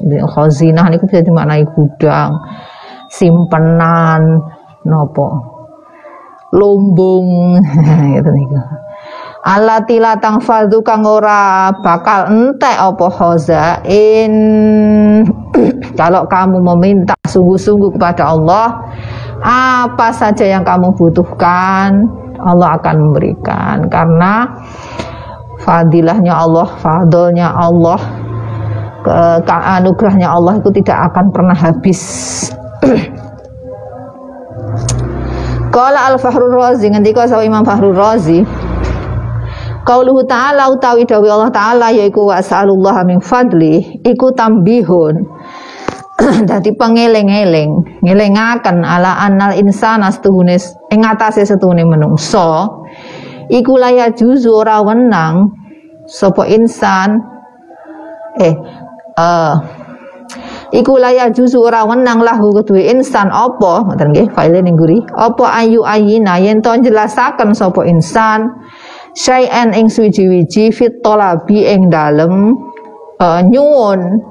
Khazinah 0.09 0.87
niku 0.89 1.05
bisa 1.05 1.25
dimaknai 1.25 1.67
gudang 1.75 2.39
simpenan 3.11 4.39
nopo 4.87 5.27
lumbung. 6.55 7.59
Gitu 8.15 8.29
niku 8.31 8.57
alati 9.49 9.97
latang 9.97 10.37
fadu 10.45 10.85
kang 10.85 11.01
ora 11.01 11.73
bakal 11.81 12.29
entek 12.29 12.77
apa 12.77 13.07
khazain. 13.09 14.33
Kalau 15.99 16.29
kamu 16.29 16.61
meminta 16.61 17.17
sungguh-sungguh 17.25 17.97
kepada 17.97 18.29
Allah 18.29 18.77
apa 19.41 20.13
saja 20.13 20.45
yang 20.45 20.61
kamu 20.61 20.93
butuhkan 20.93 22.05
Allah 22.37 22.77
akan 22.77 22.95
memberikan. 23.09 23.89
Karena 23.89 24.45
fadilahnya 25.65 26.31
Allah, 26.37 26.67
fadlnya 26.79 27.49
Allah, 27.51 27.99
ke, 29.01 29.49
anugerahnya 29.49 30.29
Allah 30.29 30.61
itu 30.61 30.69
tidak 30.77 31.09
akan 31.11 31.33
pernah 31.33 31.57
habis. 31.57 31.99
Qala 35.69 36.13
al-Fahrul 36.15 36.57
Razi 36.57 36.89
ngendika 36.89 37.29
sapa 37.29 37.45
Imam 37.45 37.61
Fahrul 37.61 37.93
Razi 37.93 38.41
Qauluhu 39.89 40.21
ta'ala 40.29 40.69
utawi 40.69 41.01
dawi 41.01 41.33
Allah 41.33 41.49
ta'ala 41.49 41.89
yaiku 41.89 42.29
was'alullah 42.29 43.01
min 43.09 43.17
fadli 43.17 43.97
iku 44.05 44.29
tambihun. 44.37 45.25
Dadi 46.49 46.77
pengeling-eling 46.77 47.97
ngelingaken 48.05 48.85
ala 48.85 49.17
annal 49.17 49.57
insana 49.57 50.13
setuhune 50.13 50.61
ing 50.93 51.01
atase 51.01 51.41
setuhune 51.41 51.89
menungso 51.89 52.85
iku 53.49 53.81
laya 53.81 54.13
juzu 54.13 54.61
ora 54.61 54.77
wenang 54.85 55.57
sapa 56.05 56.45
insan. 56.45 57.25
Eh 58.37 58.53
uh, 59.17 59.57
iku 60.69 61.01
laya 61.01 61.33
juzu 61.33 61.65
ora 61.65 61.81
wenang 61.89 62.21
lahu 62.21 62.53
kedue 62.61 62.93
insan 62.93 63.33
apa? 63.33 63.89
Ngoten 63.89 64.13
nggih 64.13 64.27
file 64.37 64.61
ning 64.61 64.77
guri. 64.77 65.01
Apa 65.17 65.65
ayu 65.65 65.81
ayina 65.81 66.37
yen 66.37 66.61
to 66.61 66.77
jelasaken 66.77 67.57
sapa 67.57 67.89
insan 67.89 68.53
syai'an 69.17 69.73
ing 69.73 69.87
suwiji-wiji 69.89 70.73
fit 70.73 71.01
talabi 71.01 71.65
ing 71.65 71.89
dalem 71.89 72.57
uh, 73.19 73.39
nyuwun. 73.45 74.25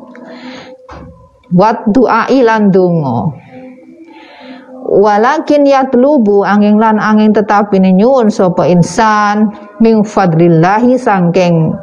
Wat 1.49 1.89
doa 1.97 2.29
ilan 2.29 2.69
donga. 2.69 3.33
Walakin 4.89 5.69
yatlubu 5.69 6.45
angin 6.45 6.81
lan 6.81 6.97
angin 7.01 7.33
tetapi 7.33 7.81
nyuwun 7.81 8.33
sapa 8.33 8.69
insan 8.69 9.53
ming 9.85 10.01
fadlillahi 10.05 10.97
sangking 10.97 11.77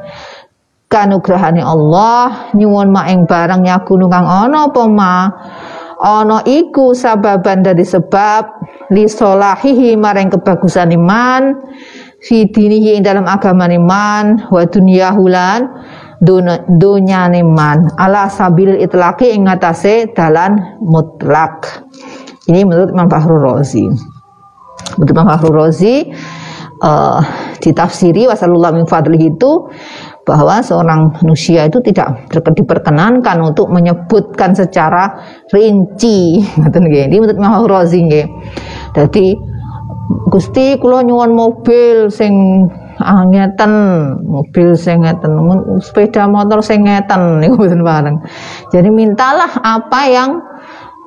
kanugrahane 0.90 1.62
Allah 1.62 2.50
nyuwun 2.58 2.90
maing 2.94 3.30
barang 3.30 3.66
yakunu 3.66 4.10
kang 4.10 4.26
ana 4.26 4.70
apa 4.70 4.84
ma? 4.90 5.18
Ana 5.96 6.44
iku 6.44 6.92
sababan 6.94 7.64
dari 7.64 7.86
sebab 7.88 8.44
li 8.94 9.10
solahihi 9.10 9.98
maring 9.98 10.30
kebagusan 10.30 10.94
iman 10.94 11.56
fi 12.26 12.50
dinihi 12.50 12.98
ing 12.98 13.06
dalam 13.06 13.30
agama 13.30 13.70
iman 13.70 14.50
wa 14.50 14.66
dunyahu 14.66 15.30
lan 15.30 15.70
dunya 16.82 17.30
iman 17.30 17.94
ala 18.02 18.26
sabil 18.26 18.82
itlaqi 18.82 19.38
ing 19.38 19.46
ngatasé 19.46 20.10
dalan 20.18 20.82
mutlak. 20.82 21.86
Ini 22.50 22.66
menurut 22.66 22.90
Imam 22.90 23.06
Fahrul 23.06 23.42
Razi. 23.46 23.86
Menurut 24.98 25.12
Imam 25.14 25.28
Fahrul 25.30 25.54
Razi 25.54 26.10
uh, 26.82 27.22
ditafsiri 27.62 28.26
wasallallahu 28.26 28.82
min 28.82 28.86
fadlihi 28.90 29.38
itu 29.38 29.70
bahwa 30.26 30.66
seorang 30.66 31.22
manusia 31.22 31.70
itu 31.70 31.78
tidak 31.86 32.26
diperkenankan 32.34 33.38
untuk 33.46 33.70
menyebutkan 33.70 34.58
secara 34.58 35.22
rinci. 35.54 36.42
Ini 37.10 37.18
menurut 37.22 37.38
Imam 37.38 37.70
Razi 37.70 38.02
nggih. 38.02 38.28
Dadi 38.98 39.55
Gusti 40.06 40.78
kula 40.78 41.02
nyuwun 41.02 41.34
mobil 41.34 42.14
sing 42.14 42.34
ah, 43.02 43.26
mobil 44.22 44.78
sing 44.78 45.02
ngeten 45.02 45.34
sepeda 45.82 46.30
motor 46.30 46.62
sing 46.62 46.86
ngeten 46.86 47.42
niku 47.42 47.66
mboten 47.66 47.82
bareng. 47.82 48.18
Jadi 48.70 48.90
mintalah 48.94 49.50
apa 49.66 50.02
yang 50.06 50.30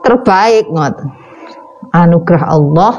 terbaik 0.03 0.67
ngoten. 0.67 1.09
Anugerah 1.95 2.45
Allah 2.53 2.95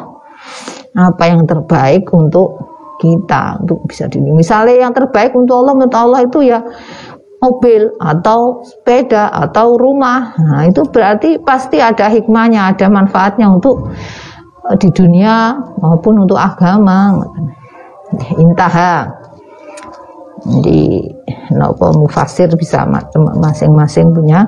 apa 0.96 1.24
yang 1.30 1.46
terbaik 1.46 2.08
untuk 2.16 2.58
kita 3.00 3.64
untuk 3.64 3.88
bisa 3.88 4.12
di 4.12 4.20
misalnya 4.20 4.88
yang 4.88 4.92
terbaik 4.92 5.32
untuk 5.32 5.64
Allah 5.64 5.74
menurut 5.78 5.96
Allah 5.96 6.20
itu 6.26 6.44
ya 6.44 6.60
mobil 7.40 7.96
atau 8.04 8.64
sepeda 8.68 9.32
atau 9.32 9.80
rumah. 9.80 10.36
Nah 10.36 10.68
itu 10.68 10.84
berarti 10.88 11.40
pasti 11.40 11.80
ada 11.80 12.12
hikmahnya 12.12 12.76
ada 12.76 12.88
manfaatnya 12.92 13.48
untuk 13.48 13.92
di 14.78 14.90
dunia 14.94 15.58
maupun 15.82 16.26
untuk 16.28 16.38
agama 16.38 17.18
intaha 18.38 19.10
jadi 20.46 21.04
nopo 21.58 22.06
mufasir 22.06 22.48
bisa 22.54 22.86
masing-masing 23.42 24.14
punya 24.14 24.46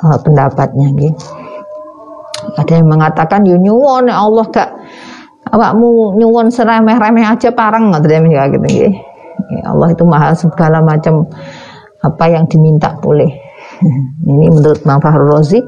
uh, 0.00 0.18
pendapatnya 0.22 0.88
gitu. 0.94 1.26
ada 2.56 2.72
yang 2.78 2.88
mengatakan 2.88 3.42
yunyuwon 3.44 4.08
ya 4.08 4.16
Allah 4.22 4.46
gak 4.50 4.70
awakmu 5.52 6.16
nyuwun 6.16 6.48
seremeh-remeh 6.48 7.26
aja 7.26 7.50
parang 7.52 7.92
ngoten 7.92 8.30
ya 8.30 8.48
gitu. 8.48 8.66
Ya 9.52 9.68
Allah 9.68 9.92
itu 9.92 10.04
maha 10.06 10.32
segala 10.32 10.80
macam 10.80 11.28
apa 12.00 12.24
yang 12.30 12.48
diminta 12.48 12.94
boleh. 13.02 13.30
Ini 14.28 14.46
menurut 14.48 14.82
Mang 14.88 15.02
Fahrul 15.02 15.28
Razi 15.28 15.60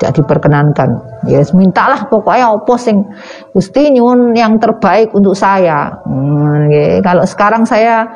tidak 0.00 0.16
diperkenankan. 0.16 0.96
Ya 1.28 1.44
yes, 1.44 1.52
mintalah 1.52 2.08
pokoknya 2.08 2.56
apa 2.56 2.74
sing 2.80 3.04
Gusti 3.52 3.92
nyuwun 3.92 4.32
yang 4.32 4.56
terbaik 4.56 5.12
untuk 5.12 5.36
saya. 5.36 5.92
Hmm, 6.08 6.72
ya, 6.72 7.04
kalau 7.04 7.28
sekarang 7.28 7.68
saya 7.68 8.08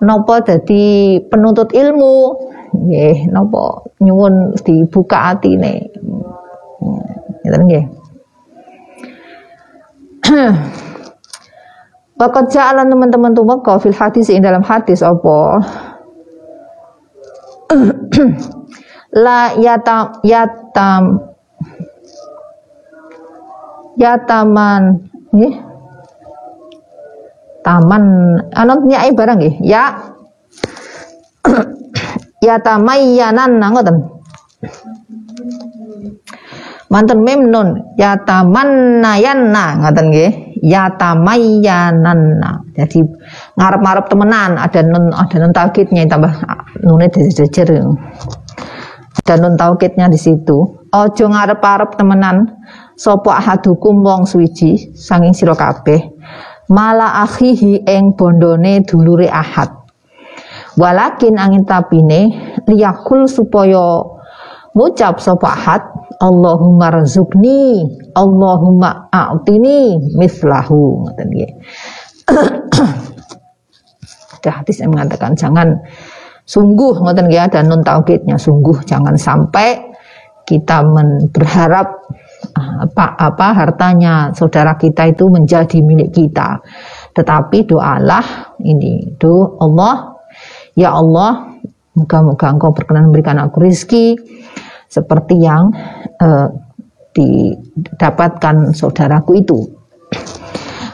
nopo 0.00 0.40
jadi 0.40 1.20
penuntut 1.28 1.76
ilmu, 1.76 2.32
ya 2.88 3.28
nopo 3.28 3.92
nyuwun 4.00 4.56
dibuka 4.64 5.36
atine. 5.36 5.92
Hmm, 6.80 7.68
ya. 7.68 7.84
Bakat 12.16 12.48
jalan 12.56 12.88
teman-teman 12.88 13.36
tuh 13.36 13.44
maka 13.44 13.76
fil 13.76 13.92
hadis 13.92 14.32
dalam 14.40 14.64
hadis 14.64 15.04
apa? 15.04 15.60
La 19.18 19.50
yatam 19.58 20.22
yatam 20.22 21.02
yataman. 23.98 24.82
Nih 25.34 25.54
taman. 27.66 28.04
Anot 28.54 28.80
nyai 28.86 29.10
barang 29.12 29.36
nggih? 29.42 29.54
Ya. 29.66 30.14
Yatamayyanan 32.38 33.58
ngoten 33.58 33.98
manten 36.86 37.18
mem 37.26 37.50
nun. 37.50 37.68
Yatamannayanna 37.98 39.64
ngaten 39.82 40.06
nggih? 40.14 40.32
Yatamayyananna 40.62 42.50
jadi 42.78 42.98
ngarep-ngarep 43.58 44.06
temenan. 44.06 44.54
Ada 44.56 44.80
nun 44.86 45.10
ada 45.10 45.36
nun 45.42 45.52
taukidnya 45.52 46.06
tambah 46.06 46.30
nune 46.86 47.10
dijejer 47.10 47.82
ada 49.18 49.44
nun 49.44 49.58
taukidnya 49.58 50.08
di 50.08 50.16
situ. 50.16 50.88
Ojo 50.88 51.24
ngarep-arep 51.28 51.98
temenan. 51.98 52.48
Sapa 52.98 53.38
ahadukum 53.38 54.02
wong 54.02 54.26
suwiji 54.26 54.90
sanging 54.96 55.36
sira 55.36 55.54
kabeh. 55.54 56.10
Mala 56.72 57.22
akhihi 57.28 57.86
ing 57.86 58.18
bondone 58.18 58.82
dulure 58.88 59.28
ahad. 59.30 59.70
Walakin 60.78 61.38
angin 61.38 61.66
tapine 61.66 62.34
liyakul 62.66 63.26
supaya 63.26 64.02
ngucap 64.74 65.18
sapa 65.18 65.48
ahad 65.50 65.82
Allahumma 66.18 66.90
razukni 66.90 67.86
Allahumma 68.14 69.10
a'tini 69.10 69.98
mislahu 70.18 71.06
ngoten 71.06 71.28
nggih. 71.30 71.52
Ada 74.38 74.62
hadis 74.62 74.82
yang 74.82 74.94
mengatakan 74.94 75.34
jangan 75.34 75.82
sungguh 76.48 77.04
ngoten 77.04 77.28
nggih 77.28 77.44
ada 77.44 77.60
nun 77.60 77.84
taukidnya 77.84 78.40
sungguh 78.40 78.80
jangan 78.88 79.20
sampai 79.20 79.92
kita 80.48 80.80
berharap 81.28 82.08
apa 82.56 83.20
apa 83.20 83.46
hartanya 83.52 84.32
saudara 84.32 84.80
kita 84.80 85.12
itu 85.12 85.28
menjadi 85.28 85.84
milik 85.84 86.16
kita 86.16 86.64
tetapi 87.12 87.68
doalah 87.68 88.56
ini 88.64 89.12
do 89.20 89.60
Allah 89.60 90.16
ya 90.72 90.96
Allah 90.96 91.52
moga-moga 91.92 92.46
engkau 92.48 92.70
berkenan 92.72 93.12
memberikan 93.12 93.36
aku 93.42 93.60
rizki 93.60 94.16
seperti 94.88 95.44
yang 95.44 95.74
uh, 96.22 96.48
didapatkan 97.12 98.72
saudaraku 98.72 99.42
itu. 99.42 99.58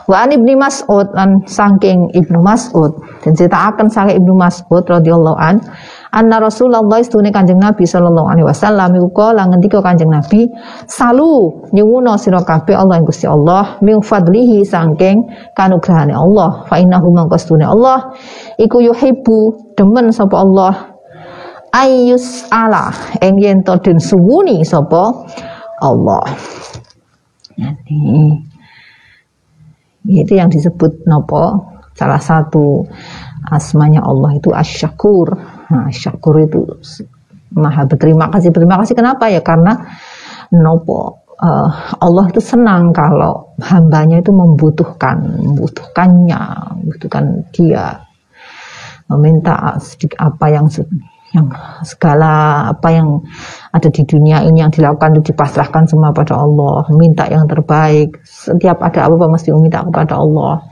Wa 0.05 0.29
an 0.29 0.37
Ibnu 0.37 0.61
Mas'ud 0.61 1.09
an 1.17 1.41
saking 1.49 2.13
Ibnu 2.13 2.45
Mas'ud 2.45 2.93
dan 3.25 3.33
cerita 3.33 3.73
akan 3.73 3.89
saking 3.89 4.21
Ibnu 4.21 4.37
Mas'ud 4.37 4.85
radhiyallahu 4.85 5.39
an 5.41 5.65
anna 6.13 6.45
Rasulullah 6.45 7.01
istune 7.01 7.33
Kanjeng 7.33 7.57
Nabi 7.57 7.89
sallallahu 7.89 8.29
alaihi 8.29 8.45
wasallam 8.45 8.93
iku 9.01 9.09
kala 9.17 9.49
ngendika 9.49 9.81
Kanjeng 9.81 10.13
Nabi 10.13 10.53
salu 10.85 11.65
nyuwuna 11.73 12.21
sira 12.21 12.45
kabeh 12.45 12.77
Allah 12.77 13.01
yang 13.01 13.09
Gusti 13.09 13.25
Allah 13.25 13.81
min 13.81 14.05
fadlihi 14.05 14.61
saking 14.69 15.25
kanugrahane 15.57 16.13
Allah 16.13 16.69
fa 16.69 16.77
innahu 16.77 17.09
mangkastune 17.09 17.65
Allah 17.65 18.13
iku 18.61 18.85
yuhibbu 18.85 19.73
demen 19.73 20.13
sapa 20.13 20.37
Allah 20.37 21.01
ayus 21.73 22.45
ala 22.53 22.93
ing 23.25 23.41
yen 23.41 23.65
to 23.65 23.73
den 23.81 23.97
suwuni 23.97 24.61
sapa 24.69 25.27
Allah. 25.81 26.23
Ini 27.57 28.54
itu 30.05 30.37
yang 30.37 30.53
disebut 30.53 31.09
nopo 31.09 31.73
salah 31.97 32.21
satu 32.21 32.85
asmanya 33.49 34.05
Allah 34.05 34.37
itu 34.37 34.53
asyakur. 34.53 35.37
Nah, 35.71 35.89
syakur 35.89 36.45
itu 36.45 36.61
maha 37.57 37.89
berterima 37.89 38.29
kasih. 38.29 38.53
Berterima 38.53 38.81
kasih 38.81 38.95
kenapa 38.97 39.33
ya? 39.33 39.41
Karena 39.41 39.79
nopo 40.53 41.25
uh, 41.41 41.71
Allah 42.01 42.25
itu 42.29 42.41
senang 42.41 42.93
kalau 42.93 43.57
hambanya 43.65 44.21
itu 44.21 44.33
membutuhkan, 44.33 45.41
membutuhkannya, 45.41 46.43
membutuhkan 46.85 47.25
dia, 47.55 48.01
meminta 49.09 49.77
sedikit 49.81 50.17
apa 50.21 50.47
yang 50.53 50.67
yang 51.35 51.51
segala 51.83 52.71
apa 52.71 52.89
yang 52.95 53.19
ada 53.75 53.91
di 53.91 54.07
dunia 54.07 54.47
ini 54.47 54.63
yang 54.63 54.71
dilakukan 54.71 55.19
itu 55.19 55.35
dipasrahkan 55.35 55.91
semua 55.91 56.15
pada 56.15 56.39
Allah. 56.39 56.87
Minta 56.95 57.27
yang 57.27 57.51
terbaik. 57.51 58.23
Setiap 58.23 58.79
ada 58.79 59.11
apa-apa 59.11 59.35
mesti 59.35 59.51
meminta 59.51 59.83
kepada 59.83 60.15
Allah. 60.15 60.63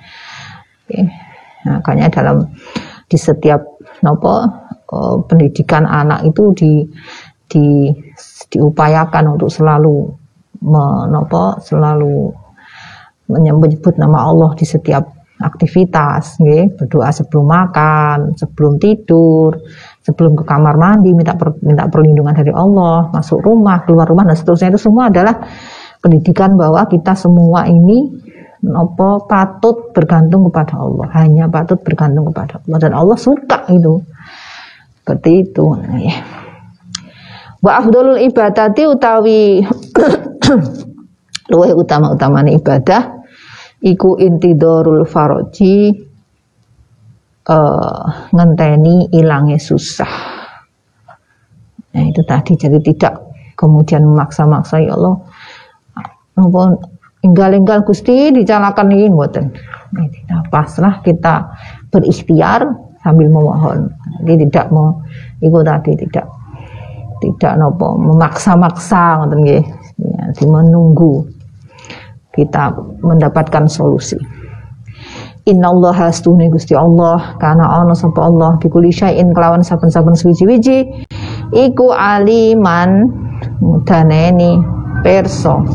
Nah, 1.66 1.78
makanya 1.82 2.06
dalam 2.14 2.46
di 3.10 3.18
setiap 3.18 3.58
nopo 4.06 4.46
uh, 4.94 5.16
pendidikan 5.26 5.82
anak 5.82 6.30
itu 6.30 6.54
di 6.54 6.72
di 7.50 7.90
diupayakan 8.48 9.36
untuk 9.36 9.50
selalu 9.50 10.08
menopo 10.62 11.58
selalu 11.58 12.30
menyebut 13.26 13.98
nama 13.98 14.30
Allah 14.30 14.54
di 14.54 14.62
setiap 14.62 15.22
aktivitas, 15.42 16.38
nge, 16.38 16.78
berdoa 16.78 17.10
sebelum 17.10 17.46
makan, 17.50 18.18
sebelum 18.38 18.78
tidur, 18.78 19.58
sebelum 20.02 20.34
ke 20.34 20.44
kamar 20.44 20.74
mandi, 20.74 21.14
minta 21.14 21.38
per, 21.38 21.54
minta 21.62 21.86
perlindungan 21.86 22.34
dari 22.34 22.50
Allah, 22.50 23.08
masuk 23.14 23.38
rumah, 23.38 23.86
keluar 23.86 24.06
rumah 24.06 24.26
dan 24.26 24.34
seterusnya 24.34 24.74
itu 24.74 24.82
semua 24.82 25.08
adalah 25.08 25.38
pendidikan 26.02 26.58
bahwa 26.58 26.84
kita 26.90 27.14
semua 27.14 27.70
ini 27.70 28.10
nopo 28.62 29.26
patut 29.26 29.94
bergantung 29.94 30.50
kepada 30.50 30.78
Allah, 30.82 31.06
hanya 31.22 31.46
patut 31.46 31.78
bergantung 31.82 32.30
kepada 32.30 32.62
Allah 32.62 32.78
dan 32.82 32.92
Allah 32.94 33.18
suka 33.18 33.66
itu. 33.70 34.02
Seperti 35.02 35.30
itu. 35.50 35.66
Wa 37.62 37.72
afdalul 37.78 38.22
ibadati 38.22 38.86
utawi 38.86 39.62
luwih 41.52 41.72
utama-utamane 41.74 42.54
ibadah 42.58 43.22
iku 43.82 44.18
intidorul 44.18 45.06
faroji 45.06 45.94
ngenteni 48.30 49.10
ilangnya 49.10 49.58
susah. 49.58 50.12
Nah 51.92 52.04
itu 52.08 52.22
tadi 52.24 52.56
jadi 52.56 52.78
tidak 52.80 53.18
kemudian 53.58 54.06
memaksa-maksa 54.06 54.80
ya 54.80 54.96
Allah 54.96 55.20
apa 56.32 56.62
inggal-inggal 57.22 57.86
Gusti 57.86 58.34
dicalakan 58.34 58.90
ini. 58.90 59.06
Nah, 59.12 60.42
pasrah 60.48 61.04
kita 61.04 61.52
berikhtiar 61.92 62.66
sambil 63.04 63.28
memohon. 63.28 63.92
Jadi 64.24 64.48
tidak 64.48 64.72
mau 64.72 65.02
itu 65.38 65.58
tadi 65.62 65.92
tidak 65.98 66.26
tidak 67.22 67.52
nopo 67.60 67.94
memaksa-maksa 67.98 69.22
ngoten 69.22 69.40
nggih. 69.46 69.64
Ya, 70.02 70.24
menunggu 70.48 71.28
kita 72.34 72.74
mendapatkan 73.04 73.70
solusi. 73.70 74.18
Inna 75.42 75.74
Allah 75.74 75.90
hastuni 75.90 76.46
Gusti 76.46 76.70
Allah 76.78 77.34
karena 77.42 77.66
Allah 77.66 77.98
sapa 77.98 78.22
Allah 78.22 78.62
bikuli 78.62 78.94
syai'in 78.94 79.34
kelawan 79.34 79.66
saben-saben 79.66 80.14
suwiji-wiji 80.14 81.02
iku 81.50 81.90
aliman 81.90 83.10
mudaneni 83.58 84.62
perso 85.02 85.66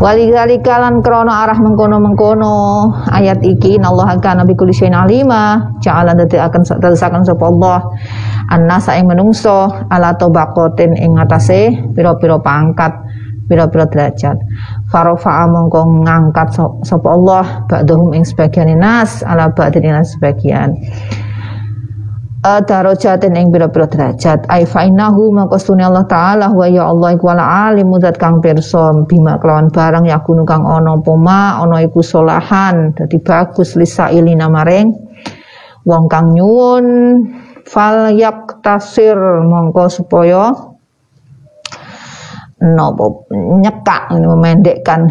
Wali 0.00 0.32
kalan 0.64 1.04
krono 1.04 1.28
arah 1.28 1.60
mengkono-mengkono. 1.60 2.88
Ayat 3.12 3.44
iki 3.44 3.76
Allah 3.84 4.16
akan 4.16 4.48
nabi 4.48 4.56
kuli 4.56 4.72
syai'in 4.72 4.96
alima. 4.96 5.60
Ja'alan 5.84 6.16
dadi 6.16 6.40
akan 6.40 6.64
terusakan 6.80 7.20
sapa 7.20 7.44
Allah. 7.44 7.84
Annasa 8.48 8.96
ing 8.96 9.12
menungso 9.12 9.68
ala 9.92 10.16
tobakotin 10.16 10.96
ing 10.96 11.20
atase 11.20 11.92
pira-pira 11.92 12.40
pangkat 12.40 12.96
pira-pira 13.50 13.84
derajat 13.90 14.38
farofa'a 14.90 15.46
mongko 15.46 16.02
ngangkat 16.04 16.58
sapa 16.82 17.08
Allah 17.08 17.64
ba'dhum 17.70 18.10
ing 18.12 18.26
sebagian 18.26 18.74
nas 18.74 19.22
ala 19.22 19.54
ba'din 19.54 19.86
ing 19.86 20.02
sebagian. 20.02 20.74
Uh, 22.40 22.56
darajatin 22.64 23.36
ing 23.36 23.52
pira-pira 23.52 23.84
derajat. 23.84 24.48
Ai 24.48 24.64
fainahu 24.64 25.30
mongko 25.30 25.60
stune 25.60 25.84
Allah 25.84 26.08
taala 26.08 26.48
wa 26.50 26.64
ya 26.66 26.88
Allah 26.88 27.12
iku 27.14 27.30
ala 27.30 27.68
alim 27.70 27.92
mudat 27.92 28.16
kang 28.16 28.40
pirsa 28.40 28.96
bima 29.04 29.36
kelawan 29.38 29.68
barang 29.68 30.08
yakunu 30.08 30.42
kang 30.48 30.64
ana 30.64 30.96
poma 31.04 31.60
ana 31.60 31.84
iku 31.84 32.00
solahan 32.00 32.96
dadi 32.96 33.20
bagus 33.20 33.76
lisailina 33.76 34.48
maring 34.48 34.88
wong 35.84 36.08
kang 36.08 36.32
nyuwun 36.32 36.86
fal 37.68 38.08
yaktasir 38.08 39.20
mongko 39.44 39.92
supaya 39.92 40.69
nopo 42.60 43.24
nyekak 43.32 44.12
memendekkan 44.12 45.08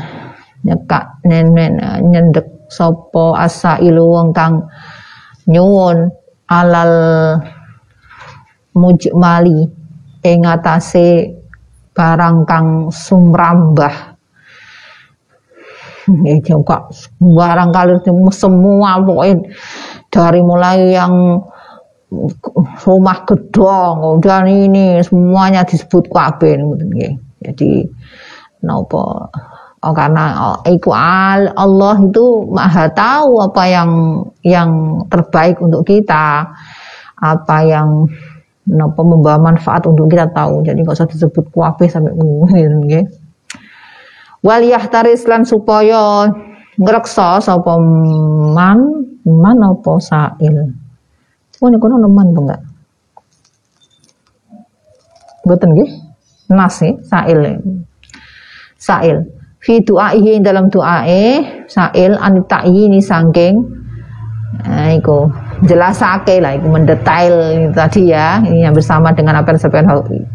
nyekak 0.62 1.18
nenen 1.26 1.82
nyendek 2.06 2.46
sopo 2.70 3.34
asa 3.34 3.82
ilu 3.82 4.14
wong 4.14 4.30
kang 4.30 4.70
nyuwun 5.50 6.14
alal 6.46 6.94
mujmali 8.78 9.66
ing 10.22 10.40
atase 10.46 11.34
barang 11.98 12.46
kang 12.46 12.68
sumrambah. 12.94 13.96
Ya 16.26 16.42
juga 16.42 16.90
barang 17.22 17.70
kali 17.70 17.94
semua 18.34 18.98
pokoknya 18.98 19.46
dari 20.10 20.42
mulai 20.42 20.98
yang 20.98 21.38
rumah 22.82 23.18
gedong 23.30 24.18
dan 24.18 24.50
ini 24.50 25.06
semuanya 25.06 25.62
disebut 25.62 26.10
kabeh 26.10 26.58
jadi 27.44 27.88
nopo 28.64 29.28
oh, 29.80 29.94
karena 29.96 30.56
oh, 30.56 30.58
iku 30.68 30.92
Allah 30.92 31.96
itu 32.04 32.48
maha 32.52 32.92
tahu 32.92 33.40
apa 33.44 33.64
yang 33.68 33.92
yang 34.44 35.02
terbaik 35.08 35.60
untuk 35.64 35.88
kita 35.88 36.48
apa 37.20 37.58
yang 37.64 38.08
nopo 38.70 39.02
membawa 39.02 39.52
manfaat 39.52 39.88
untuk 39.88 40.12
kita 40.12 40.30
tahu 40.32 40.62
jadi 40.64 40.80
nggak 40.84 40.96
usah 40.96 41.10
disebut 41.10 41.50
kuape 41.52 41.88
sampai 41.88 42.14
nggih 42.16 43.06
wal 44.44 44.64
yahtaris 44.64 45.28
lan 45.28 45.44
supaya 45.44 46.32
ngreksa 46.80 47.44
sapa 47.44 47.76
man 48.56 49.10
man 49.24 49.58
apa 49.64 50.00
sail 50.00 50.76
ini 51.60 51.76
kono 51.76 52.00
neman 52.00 52.32
enggak? 52.32 52.62
Betul 55.44 55.76
nggih? 55.76 55.92
Nas 56.50 56.82
sail. 56.82 57.40
Sail. 58.80 59.18
Fi 59.60 59.84
du'aihi 59.84 60.40
dalam 60.40 60.72
du'ae 60.72 61.44
sail 61.68 62.16
anita 62.16 62.64
ini 62.64 63.04
sangking 63.04 63.60
nah, 64.64 64.88
iku 64.96 65.28
jelasake 65.68 66.40
lah 66.40 66.56
iku 66.56 66.68
mendetail 66.72 67.68
tadi 67.76 68.10
ya. 68.10 68.40
Ini 68.40 68.72
yang 68.72 68.74
bersama 68.74 69.12
dengan 69.12 69.38
apa 69.40 69.52
yang 69.52 69.58
disampaikan 69.60 69.88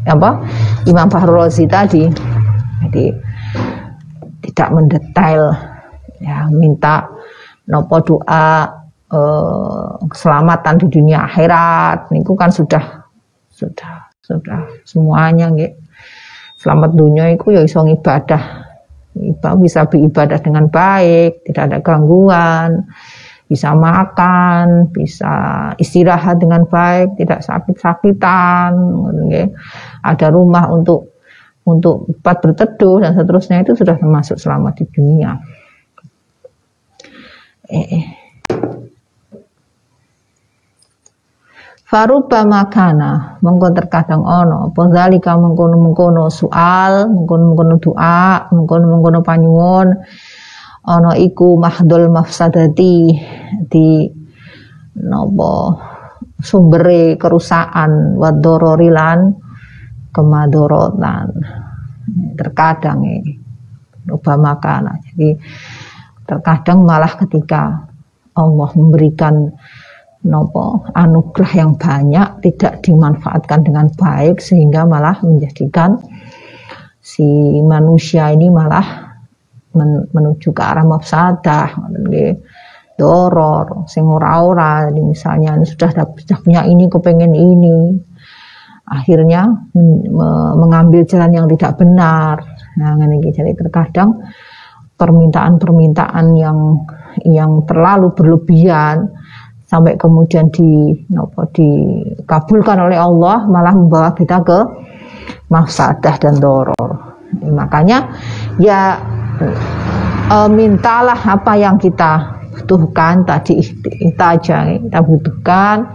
apa? 0.06 0.30
Imam 0.84 1.08
Fahrul 1.08 1.40
Razi 1.40 1.64
tadi. 1.64 2.04
Jadi 2.84 3.04
tidak 4.44 4.68
mendetail 4.76 5.42
ya 6.20 6.46
minta 6.52 7.08
nopo 7.64 7.96
doa 8.04 8.68
eh, 9.08 9.88
keselamatan 10.04 10.84
di 10.84 10.86
dunia 10.92 11.24
akhirat. 11.24 12.12
Niku 12.12 12.36
kan 12.36 12.52
sudah 12.52 13.08
sudah 13.48 14.04
sudah 14.20 14.68
semuanya 14.84 15.48
gitu 15.56 15.83
selamat 16.64 16.96
dunia 16.96 17.28
itu 17.36 17.52
ya 17.52 17.60
iso 17.60 17.84
ibadah 17.84 18.64
bisa 19.60 19.84
beribadah 19.84 20.40
dengan 20.40 20.72
baik 20.72 21.44
tidak 21.44 21.62
ada 21.68 21.78
gangguan 21.84 22.88
bisa 23.44 23.76
makan 23.76 24.88
bisa 24.88 25.32
istirahat 25.76 26.40
dengan 26.40 26.64
baik 26.64 27.20
tidak 27.20 27.44
sakit-sakitan 27.44 28.72
ada 30.00 30.26
rumah 30.32 30.72
untuk 30.72 31.14
untuk 31.64 32.08
tempat 32.08 32.36
berteduh 32.44 33.00
dan 33.00 33.12
seterusnya 33.16 33.64
itu 33.64 33.72
sudah 33.72 33.96
termasuk 33.96 34.36
selamat 34.36 34.84
di 34.84 34.86
dunia. 34.92 35.32
Eh, 37.72 37.88
eh. 37.88 38.23
Faruba 41.94 42.42
makana 42.42 43.38
mengkon 43.38 43.70
terkadang 43.70 44.26
ono. 44.26 44.74
Penzalika 44.74 45.38
mengkono 45.38 45.78
mengkono 45.78 46.26
soal 46.26 47.06
mengkono 47.06 47.54
mengkono 47.54 47.74
doa 47.78 48.50
mengkono 48.50 48.84
mengkono 48.90 49.18
panyuwun. 49.22 49.88
Ono 50.90 51.10
iku 51.14 51.54
mahdul 51.54 52.10
mafsadati 52.10 53.14
di 53.70 54.10
nopo 55.06 55.54
sumbere 56.42 57.14
kerusakan 57.14 58.18
wadororilan 58.18 59.30
kemadorotan. 60.10 61.30
Terkadang 62.34 63.06
ini 63.06 63.38
rupa 64.10 64.34
makana. 64.34 64.98
Jadi 64.98 65.30
terkadang 66.26 66.82
malah 66.82 67.14
ketika 67.22 67.86
Allah 68.34 68.70
memberikan 68.74 69.54
nopo 70.24 70.88
anugerah 70.96 71.52
yang 71.52 71.72
banyak 71.76 72.40
tidak 72.40 72.80
dimanfaatkan 72.80 73.60
dengan 73.60 73.92
baik 73.92 74.40
sehingga 74.40 74.88
malah 74.88 75.20
menjadikan 75.20 76.00
si 77.04 77.24
manusia 77.60 78.32
ini 78.32 78.48
malah 78.48 79.14
men, 79.76 80.08
menuju 80.08 80.56
ke 80.56 80.62
arah 80.64 80.86
mafsadah 80.88 81.76
doror 82.96 83.84
sing 83.90 84.06
ora-ora 84.08 84.88
misalnya 84.94 85.60
sudah 85.66 85.92
sudah 85.92 86.38
punya 86.40 86.64
ini 86.64 86.88
kepengen 86.88 87.36
ini. 87.36 88.00
Akhirnya 88.84 89.48
men, 89.76 90.08
me, 90.08 90.28
mengambil 90.56 91.04
jalan 91.04 91.32
yang 91.32 91.46
tidak 91.52 91.76
benar. 91.76 92.40
Nah 92.80 92.96
jadi 92.96 93.52
terkadang 93.52 94.24
permintaan-permintaan 94.94 96.26
yang 96.38 96.58
yang 97.26 97.66
terlalu 97.66 98.14
berlebihan 98.14 99.10
sampai 99.74 99.98
kemudian 99.98 100.46
di 100.54 100.94
nopo 101.10 101.42
dikabulkan 101.50 102.78
oleh 102.78 102.94
Allah 102.94 103.42
malah 103.50 103.74
membawa 103.74 104.14
kita 104.14 104.38
ke 104.46 104.58
mafsadah 105.50 106.14
dan 106.22 106.38
doror 106.38 106.94
makanya 107.42 108.14
ya 108.62 109.02
e, 110.30 110.38
mintalah 110.46 111.18
apa 111.18 111.58
yang 111.58 111.74
kita 111.74 112.38
butuhkan 112.54 113.26
tadi 113.26 113.58
kita 113.82 114.38
aja 114.38 114.78
kita 114.78 115.00
butuhkan 115.02 115.90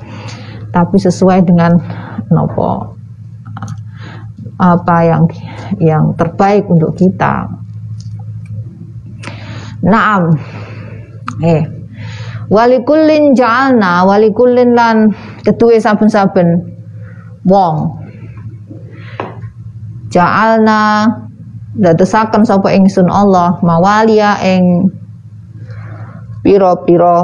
tapi 0.75 0.99
sesuai 0.99 1.47
dengan 1.47 1.79
nopo 2.27 2.99
apa 4.59 4.97
yang 5.07 5.23
yang 5.79 6.11
terbaik 6.19 6.67
untuk 6.67 6.91
kita. 6.99 7.47
Naam. 9.79 10.35
Eh. 11.39 11.78
Walikullin 12.49 13.37
ja'alna 13.37 14.09
walikullin 14.09 14.73
lan 14.73 15.13
ketuwe 15.45 15.77
saben-saben. 15.77 16.65
Wong. 17.45 17.75
Ja'alna 20.09 21.05
dadosaken 21.77 22.41
sapa 22.41 22.73
ingsun 22.73 23.05
Allah 23.05 23.61
mawalia 23.61 24.41
ing 24.41 24.89
piro-piro 26.41 27.17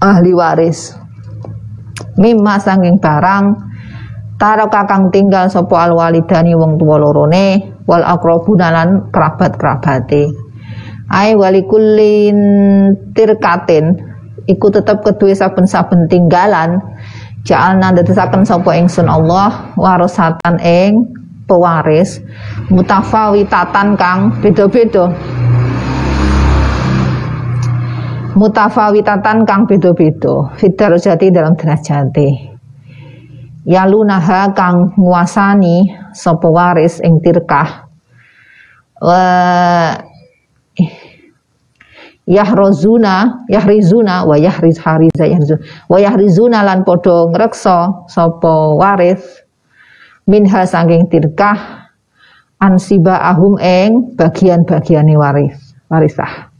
ahli 0.00 0.32
waris. 0.32 0.96
Mimma 2.16 2.56
sanging 2.56 2.96
barang 2.96 3.44
taro 4.40 4.72
kakang 4.72 5.12
tinggal 5.12 5.52
sopo 5.52 5.76
al 5.76 5.92
walidani 5.92 6.56
wong 6.56 6.80
tua 6.80 6.96
lorone 6.96 7.76
wal 7.84 8.02
akrabuna 8.02 8.72
lan 8.72 9.12
kerabat-kerabate 9.12 10.41
ai 11.12 11.36
walikullin 11.36 12.38
tirkatin. 13.12 14.00
Iku 14.48 14.72
tetep 14.72 15.04
kedue 15.06 15.36
saben-saben 15.36 16.10
tinggalan. 16.10 16.80
Ja'alna 17.46 17.94
dadosaken 17.94 18.42
sapa 18.42 18.74
ingsun 18.74 19.06
Allah 19.06 19.70
warosatan 19.78 20.58
ing 20.64 21.06
pewaris. 21.46 22.18
Mutafawitatan 22.72 23.94
kang 23.94 24.34
beda-beda. 24.42 25.12
Mutafawitatan 28.34 29.44
kang 29.46 29.68
beda-beda. 29.68 30.50
Fidarajati 30.58 31.30
dalam 31.30 31.54
derajate 31.54 32.52
yalunaha 33.62 34.50
kang 34.58 34.90
nguasani 34.98 35.86
sapa 36.10 36.50
waris 36.50 36.98
ing 36.98 37.22
tirkah 37.22 37.86
yahrozuna 42.26 43.44
yahrizuna 43.50 44.24
wa 44.24 44.38
yahriz 44.38 44.78
hariza 44.78 45.26
yahrizuna. 45.26 45.60
Wa 45.90 45.98
yahrizuna 45.98 46.58
lan 46.62 46.86
padha 46.86 47.30
ngreksa 47.30 48.08
sapa 48.08 48.54
waris. 48.78 49.22
Minha 50.26 50.62
saking 50.62 51.10
tirkah 51.10 51.90
ansiba 52.62 53.18
ahum 53.18 53.58
ing 53.58 54.14
bagian-bagiane 54.14 55.18
waris 55.18 55.74
warisah. 55.90 56.50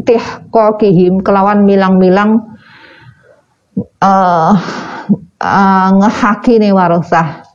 Tih 0.00 0.24
kokihim 0.48 1.20
kelawan 1.20 1.68
milang-milang 1.68 2.56
uh, 4.00 4.52
uh, 5.40 5.88
ngehaki 6.00 6.56
nih 6.56 6.72
warosah 6.72 7.49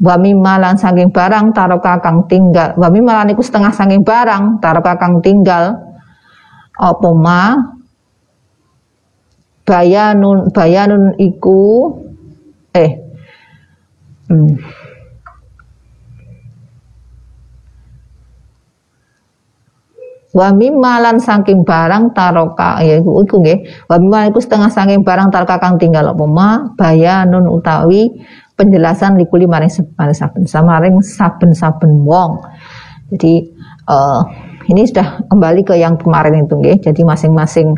wa 0.00 0.16
malan 0.16 0.80
saking 0.80 1.12
barang 1.12 1.52
taruh 1.52 1.80
kakang 1.80 2.24
tinggal. 2.24 2.72
Wa 2.80 2.88
malan 2.88 3.28
iku 3.36 3.44
setengah 3.44 3.72
saking 3.76 4.00
barang 4.00 4.58
taruh 4.64 4.80
kakang 4.80 5.20
tinggal. 5.20 5.76
Apa 6.80 7.08
ma? 7.12 7.60
Bayanun 9.68 10.50
bayanun 10.50 11.14
iku 11.20 11.94
eh 12.74 12.90
hmm. 14.26 14.58
wa 20.30 20.54
mimalan 20.54 21.18
saking 21.18 21.66
barang 21.66 22.14
taroka 22.14 22.78
ya 22.82 22.98
iku 22.98 23.22
iku 23.22 23.36
nggih. 23.42 23.58
Wa 23.86 24.00
mimma 24.00 24.32
iku 24.32 24.40
setengah 24.40 24.72
saking 24.72 25.04
barang 25.04 25.28
taroka 25.28 25.60
kang 25.60 25.76
tinggal. 25.76 26.08
Apa 26.08 26.24
ma? 26.24 26.72
Bayanun 26.74 27.46
utawi 27.50 28.10
penjelasan 28.60 29.16
likuli 29.16 29.48
maring 29.48 29.72
saben 30.12 30.44
samaring 30.44 31.00
saben-saben 31.00 32.04
wong. 32.04 32.44
Jadi 33.08 33.48
uh, 33.88 34.20
ini 34.68 34.84
sudah 34.84 35.24
kembali 35.32 35.64
ke 35.64 35.74
yang 35.80 35.96
kemarin 35.96 36.44
itu 36.44 36.60
nggih. 36.60 36.84
Jadi 36.84 37.00
masing-masing 37.00 37.72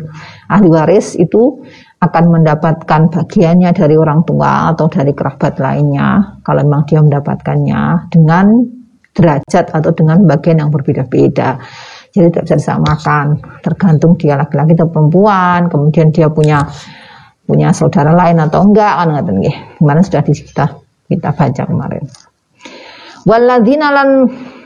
ahli 0.51 0.67
waris 0.67 1.15
itu 1.15 1.63
akan 2.03 2.23
mendapatkan 2.35 3.07
bagiannya 3.07 3.71
dari 3.71 3.95
orang 3.95 4.27
tua 4.27 4.75
atau 4.75 4.91
dari 4.91 5.15
kerabat 5.15 5.55
lainnya 5.63 6.43
kalau 6.43 6.59
memang 6.67 6.83
dia 6.83 6.99
mendapatkannya 6.99 8.11
dengan 8.11 8.59
derajat 9.15 9.71
atau 9.71 9.91
dengan 9.95 10.27
bagian 10.27 10.67
yang 10.67 10.69
berbeda-beda. 10.69 11.63
Jadi 12.13 12.29
tidak 12.29 12.43
bisa 12.45 12.55
disamakan. 12.59 13.41
Tergantung 13.63 14.19
dia 14.19 14.35
laki-laki 14.35 14.75
atau 14.75 14.91
perempuan 14.91 15.71
kemudian 15.71 16.11
dia 16.11 16.27
punya 16.27 16.67
punya 17.43 17.75
saudara 17.75 18.15
lain 18.15 18.39
atau 18.39 18.63
enggak 18.63 18.93
kan 19.03 19.07
nggak 19.11 19.25
nggih. 19.29 19.57
Kemarin 19.79 20.03
sudah 20.03 20.23
kita 20.23 20.65
kita 21.11 21.29
baca 21.35 21.63
kemarin. 21.67 22.03
Waladina 23.23 23.87
lan 23.91 24.09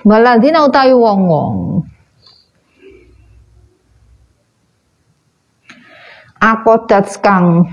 waladina 0.06 0.66
utawi 0.66 0.94
wong-wong 0.94 1.86
akodat 6.42 7.10
kang 7.22 7.66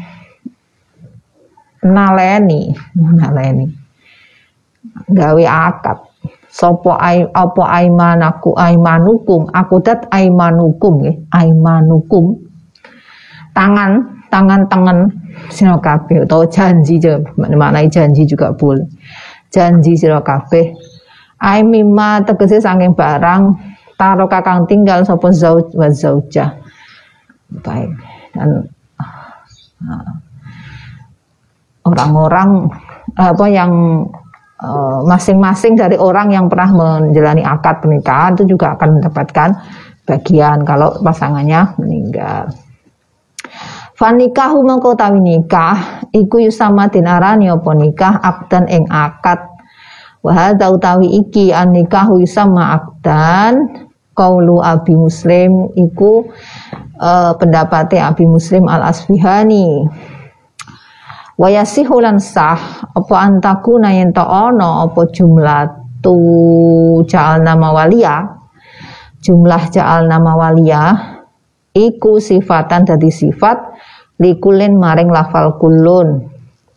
naleni 1.84 2.72
naleni. 2.96 3.66
Gawe 5.08 5.44
akad. 5.48 5.98
Sopo 6.54 6.94
ai 6.94 7.26
apa 7.34 7.66
aimanaku 7.66 8.54
aimanukum? 8.54 9.50
Dat 9.82 10.06
aimanukum 10.14 10.94
ya 11.02 11.12
aimanukum. 11.34 12.38
Tangan 13.50 14.22
tangan 14.34 14.66
tangan 14.66 15.06
sira 15.54 15.78
kabeh 15.78 16.26
atau 16.26 16.42
janji 16.50 16.98
mana 17.38 17.86
janji 17.86 18.26
juga 18.26 18.50
boleh. 18.50 18.82
Janji 19.54 19.94
sira 19.94 20.18
kabeh. 20.18 20.74
Ai 21.38 21.62
mimma 21.62 22.26
tegese 22.26 22.58
saking 22.58 22.98
barang 22.98 23.42
taro 23.94 24.26
kakang 24.26 24.66
tinggal 24.66 25.06
sopo 25.06 25.30
zauj 25.30 25.70
wa 25.78 25.86
baik. 27.62 27.90
Dan 28.34 28.66
ah, 28.98 30.18
orang-orang 31.86 32.66
apa 33.14 33.46
yang 33.46 33.70
Eh, 34.64 35.00
masing-masing 35.04 35.76
dari 35.76 35.98
orang 36.00 36.32
yang 36.32 36.48
pernah 36.48 36.70
menjalani 36.72 37.44
akad 37.44 37.84
pernikahan 37.84 38.32
itu 38.32 38.56
juga 38.56 38.72
akan 38.78 38.96
mendapatkan 38.96 39.50
bagian 40.08 40.64
kalau 40.64 40.94
pasangannya 41.04 41.74
meninggal. 41.76 42.48
Fanikahu 43.94 44.66
mengko 44.66 44.98
tawi 44.98 45.22
nikah 45.22 46.02
iku 46.10 46.42
yusama 46.42 46.90
dinarani 46.90 47.46
apa 47.46 47.70
nikah? 47.78 48.18
Akdan 48.18 48.66
ing 48.66 48.90
akad. 48.90 49.38
Wa 50.18 50.34
hadza 50.34 50.66
utawi 50.74 51.14
iki 51.22 51.54
an 51.54 51.70
nikahu 51.70 52.18
yusama 52.18 52.74
akdan 52.74 53.70
qaulu 54.18 54.58
Abi 54.58 54.98
Muslim 54.98 55.70
iku 55.78 56.26
uh, 56.98 57.32
pendapatnya 57.38 58.10
Abi 58.10 58.26
Muslim 58.26 58.66
Al 58.70 58.88
Asfihani 58.88 59.86
Wayasihu 61.34 61.98
lan 61.98 62.22
sah 62.22 62.86
apa 62.94 63.14
antakuna 63.18 63.90
yen 63.90 64.14
ta 64.14 64.22
ana 64.22 64.86
apa 64.86 65.02
jumlah 65.10 65.66
tu 65.98 66.14
ja'al 67.10 67.42
nama 67.42 67.74
walia? 67.74 68.22
Jumlah 69.18 69.66
ja'al 69.66 70.06
nama 70.06 70.38
walia 70.38 70.94
iku 71.74 72.22
sifatan 72.22 72.86
dadi 72.86 73.10
sifat 73.10 73.73
likulin 74.20 74.78
maring 74.78 75.10
lafal 75.10 75.56
kulun. 75.58 76.28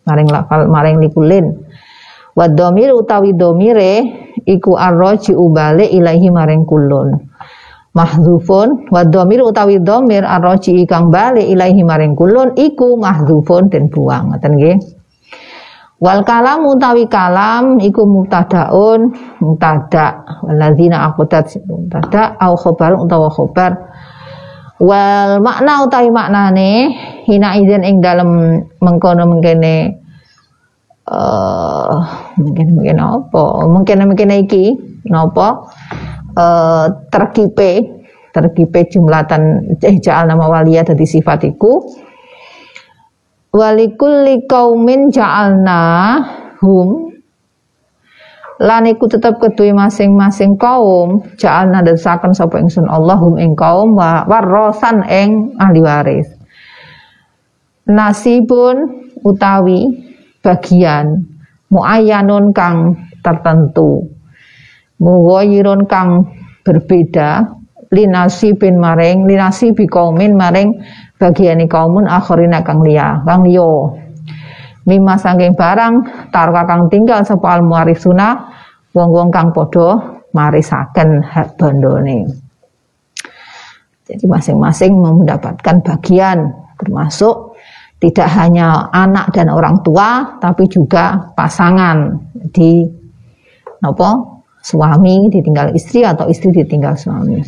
Maring 0.07 0.29
lafal 0.31 0.69
maring 0.71 0.97
likulin. 1.03 1.53
Wa 2.37 2.45
domir 2.47 2.93
utawi 2.93 3.33
domire 3.33 3.93
iku 4.45 4.77
arroji 4.77 5.33
ubale 5.33 5.89
ilahi 5.89 6.29
maring 6.29 6.63
kulun. 6.69 7.17
Mahdzufun 7.97 8.93
wa 8.93 9.01
dhamir 9.01 9.41
utawi 9.41 9.81
dhamir 9.81 10.21
arroji 10.21 10.85
kang 10.85 11.09
bali 11.09 11.49
ilaihi 11.49 11.81
maring 11.81 12.13
kulun 12.13 12.53
iku 12.53 12.93
mahdzufun 12.93 13.73
den 13.73 13.89
buang. 13.89 14.29
Ngoten 14.29 14.53
nggih. 14.53 14.77
Wal 15.97 16.21
kalam 16.21 16.61
utawi 16.69 17.09
kalam 17.09 17.81
iku 17.81 18.05
mubtadaun 18.05 19.17
mubtada. 19.41 20.21
Walladzina 20.45 21.09
aqadat 21.09 21.57
mubtada 21.65 22.37
au 22.37 22.53
khabar 22.53 23.01
utawa 23.01 23.33
khabar 23.33 23.96
wal 24.77 25.41
makna 25.41 25.85
utawi 25.85 26.13
maknane 26.13 26.93
hina 27.25 27.57
izin 27.57 27.81
ing 27.81 27.97
dalem 28.01 28.61
mengkono 28.77 29.25
mengkene 29.25 29.97
uh, 31.09 31.97
mungkin 32.37 32.67
mungkin 32.77 32.97
apa? 33.01 33.45
Mungkin 33.65 34.05
mungkin 34.05 34.29
iki 34.33 34.77
napa? 35.09 35.65
Uh, 36.37 36.85
terkipe 37.09 37.97
terkipe 38.29 38.85
jumlatan 38.93 39.73
eh 39.81 39.97
ja'al 39.97 40.29
nama 40.29 40.45
walia 40.45 40.85
dari 40.85 41.09
sifatiku 41.09 41.81
walikulli 43.49 44.45
kaumin 44.45 45.09
ja'alna 45.09 45.81
hum 46.61 47.16
lan 48.57 48.89
iku 48.89 49.05
tetep 49.05 49.37
kedue 49.37 49.69
masing-masing 49.69 50.57
kaum 50.57 51.21
ja'alna 51.37 51.85
desaken 51.85 52.33
sapa 52.33 52.57
ingsun 52.57 52.89
Allahum 52.89 53.37
ing 53.37 53.53
kaum 53.53 53.93
wa 53.93 54.25
warrosan 54.25 55.05
ing 55.05 55.53
ahli 55.61 55.79
waris. 55.81 56.27
Nasibun 57.85 59.07
utawi 59.21 59.93
bagian 60.41 61.29
muayyanun 61.69 62.51
kang 62.51 62.97
tertentu. 63.21 64.09
Mughayirun 64.97 65.85
kang 65.85 66.33
berbeda 66.65 67.53
linasi 67.93 68.57
bin 68.57 68.81
maring 68.81 69.29
linasi 69.29 69.77
bi 69.77 69.85
kaumin 69.85 70.33
maring 70.33 70.81
bagiani 71.21 71.69
kaumun 71.69 72.09
akhirin 72.09 72.57
kang 72.65 72.81
liya. 72.81 73.21
Kang 73.21 73.45
liya 73.45 74.06
mimma 74.87 75.19
sangking 75.19 75.53
barang 75.53 75.93
taruh 76.31 76.55
kang 76.63 76.87
tinggal 76.87 77.21
sapa 77.27 77.59
al 77.59 77.61
muarisuna 77.61 78.55
wong-wong 78.95 79.29
kang 79.29 79.51
padha 79.51 80.23
marisaken 80.31 81.21
hak 81.21 81.59
bondone. 81.59 82.25
Jadi 84.07 84.23
masing-masing 84.23 84.95
mendapatkan 84.95 85.83
bagian 85.83 86.55
termasuk 86.79 87.59
tidak 87.99 88.29
hanya 88.39 88.87
anak 88.95 89.35
dan 89.35 89.51
orang 89.51 89.83
tua 89.83 90.39
tapi 90.39 90.71
juga 90.71 91.33
pasangan 91.35 92.15
di 92.55 92.87
nopo 93.83 94.39
suami 94.63 95.27
ditinggal 95.27 95.75
istri 95.75 96.07
atau 96.07 96.31
istri 96.31 96.55
ditinggal 96.55 96.95
suami. 96.95 97.43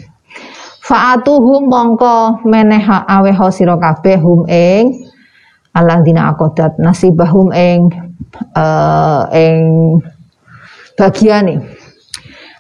Fa'atuhum 0.84 1.70
mongko 1.70 2.44
meneh 2.50 2.82
aweho 2.90 3.48
sira 3.54 3.78
kabeh 3.78 4.18
hum 4.18 4.50
ing 4.50 5.06
alladzina 5.74 6.34
aqadat 6.34 6.82
nasibahum 6.82 7.54
ing 7.54 7.90
uh, 8.56 9.30
ing 9.34 9.62
bagiane. 10.98 11.62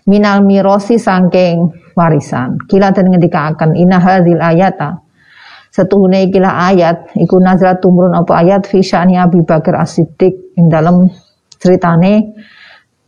Minal 0.09 0.41
mirosi 0.41 0.97
sangking 0.97 1.69
warisan. 1.93 2.57
Kila 2.65 2.89
dan 2.89 3.13
akan 3.13 3.77
inna 3.77 4.01
hadhil 4.01 4.41
ayata. 4.41 5.05
Setuhune 5.69 6.33
kila 6.33 6.49
ayat 6.73 7.13
iku 7.13 7.37
nazrat 7.37 7.77
tumrun 7.77 8.17
apa 8.17 8.41
ayat 8.41 8.65
fi 8.65 8.81
sya'ni 8.81 9.21
Abi 9.21 9.45
Bakar 9.45 9.77
As-Siddiq. 9.77 10.57
Ing 10.57 10.65
dalam 10.65 11.05
ceritane 11.61 12.33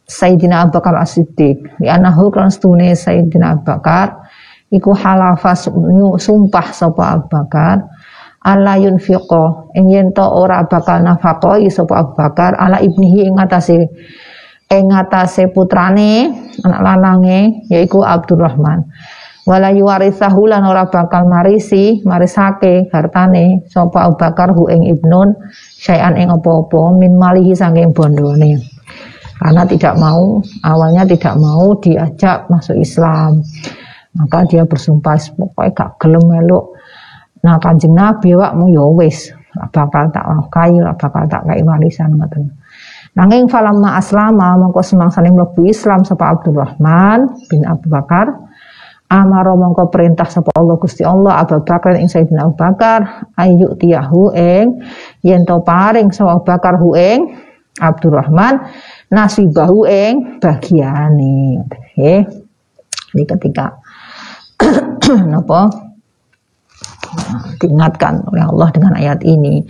Sayyidina 0.05 0.69
Abu 0.69 0.77
Bakar 0.77 1.01
As-Siddiq. 1.01 1.81
Di 1.81 1.89
anahu 1.89 2.29
kan 2.29 2.53
setuhune 2.53 2.93
Sayyidina 2.93 3.57
Abu 3.57 3.65
Bakar 3.65 4.21
iku 4.69 4.93
halafa 4.93 5.57
sumpah 6.21 6.67
sapa 6.69 7.17
Abu 7.17 7.33
Bakar 7.33 7.81
ala 8.41 8.77
yunfiqo. 8.77 9.73
Ing 9.77 9.85
yen 9.93 10.07
to 10.13 10.25
ora 10.25 10.65
bakal 10.65 11.05
nafaqoi 11.05 11.69
sapa 11.69 12.01
Abu 12.01 12.11
Bakar? 12.17 12.57
Ala 12.57 12.81
ibnihi 12.81 13.29
ing 13.29 13.37
atase 13.37 13.87
ing 14.71 14.87
putrane 15.53 16.33
anak 16.65 16.81
lanange 16.81 17.69
yaiku 17.69 18.01
Abdurrahman. 18.01 18.89
Wala 19.41 19.73
yuwarisahu 19.73 20.45
lan 20.45 20.69
ora 20.69 20.85
bakal 20.85 21.25
marisi 21.25 22.01
marisake 22.05 22.89
hartane 22.93 23.65
sapa 23.69 24.05
Abu 24.09 24.17
Bakar 24.17 24.53
hu 24.53 24.69
ing 24.69 24.85
ibnun 24.89 25.33
syai'an 25.81 26.17
ing 26.17 26.29
apa-apa 26.29 26.93
min 26.93 27.17
malihi 27.17 27.57
saking 27.57 27.89
bondone 27.93 28.61
karena 29.41 29.65
tidak 29.65 29.97
mau 29.97 30.37
awalnya 30.61 31.01
tidak 31.01 31.33
mau 31.41 31.73
diajak 31.81 32.45
masuk 32.45 32.77
Islam. 32.77 33.41
Maka 34.11 34.43
dia 34.45 34.67
bersumpah 34.67 35.17
pokoknya 35.33 35.71
gak 35.71 35.89
gelem 35.97 36.27
meluk 36.27 36.77
Nah 37.41 37.57
kanjeng 37.57 37.97
Nabi 37.97 38.37
wakmu 38.37 38.69
ya 38.69 38.85
wis 38.93 39.33
bakal 39.73 40.07
tak 40.13 40.23
kayu, 40.53 40.85
bakal 40.95 41.25
tak 41.27 41.43
kai 41.43 41.61
warisan 41.65 42.15
ngoten. 42.15 42.53
Nanging 43.11 43.51
falamma 43.51 43.99
aslama 43.99 44.55
mongko 44.55 44.79
semangsane 44.79 45.35
mlebu 45.35 45.67
Islam 45.67 46.07
sapa 46.07 46.31
Abdurrahman 46.31 47.43
bin 47.51 47.67
Abu 47.67 47.91
Bakar 47.91 48.31
amaro 49.11 49.59
mongko 49.59 49.91
perintah 49.91 50.23
sapa 50.23 50.47
Allah 50.55 50.79
Gusti 50.79 51.03
Allah 51.03 51.43
Abu 51.43 51.59
Bakar 51.59 51.99
ing 51.99 52.07
Sayyidina 52.07 52.47
Abu 52.47 52.55
Bakar 52.55 53.27
ayu 53.35 53.75
tiyahu 53.75 54.31
ing 54.31 54.79
yen 55.27 55.43
to 55.43 55.59
paring 55.67 56.15
sapa 56.15 56.39
Bakar 56.39 56.79
hu 56.79 56.95
ing 56.95 57.35
Abdurrahman 57.75 58.63
nasibahu 59.11 59.83
ing 59.91 60.39
bagiane. 60.39 61.67
Nggih. 61.99 62.23
Ini 63.11 63.23
ketika 63.27 63.75
napa 65.31 65.90
diingatkan 67.59 68.23
oleh 68.27 68.43
Allah 68.45 68.69
dengan 68.73 68.93
ayat 68.95 69.19
ini. 69.23 69.63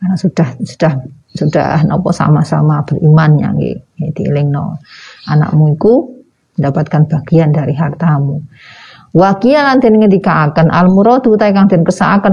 Karena 0.00 0.16
sudah 0.16 0.48
sudah 0.64 0.92
sudah 1.36 1.84
nopo 1.86 2.10
sama-sama 2.10 2.82
beriman 2.82 3.38
yang 3.38 3.54
dielingno. 4.16 4.80
Anakmu 5.28 5.76
itu 5.76 5.94
mendapatkan 6.58 7.06
bagian 7.06 7.54
dari 7.54 7.72
hartamu. 7.76 8.42
Wakia 9.10 9.66
nanti 9.66 9.90
akan 9.90 10.70
al 10.70 10.86
muradu 10.86 11.34
ta 11.34 11.50
kang 11.50 11.66
den 11.66 11.82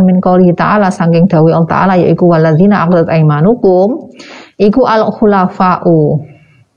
min 0.06 0.22
qouli 0.22 0.54
ta'ala 0.54 0.94
saking 0.94 1.26
dawuh 1.26 1.50
Allah 1.50 1.66
ta'ala 1.66 1.94
yaiku 1.98 2.30
waladzina 2.30 2.86
aqdat 2.86 3.10
aimanukum 3.10 4.14
iku 4.62 4.86
al 4.86 5.10
khulafa'u 5.10 6.22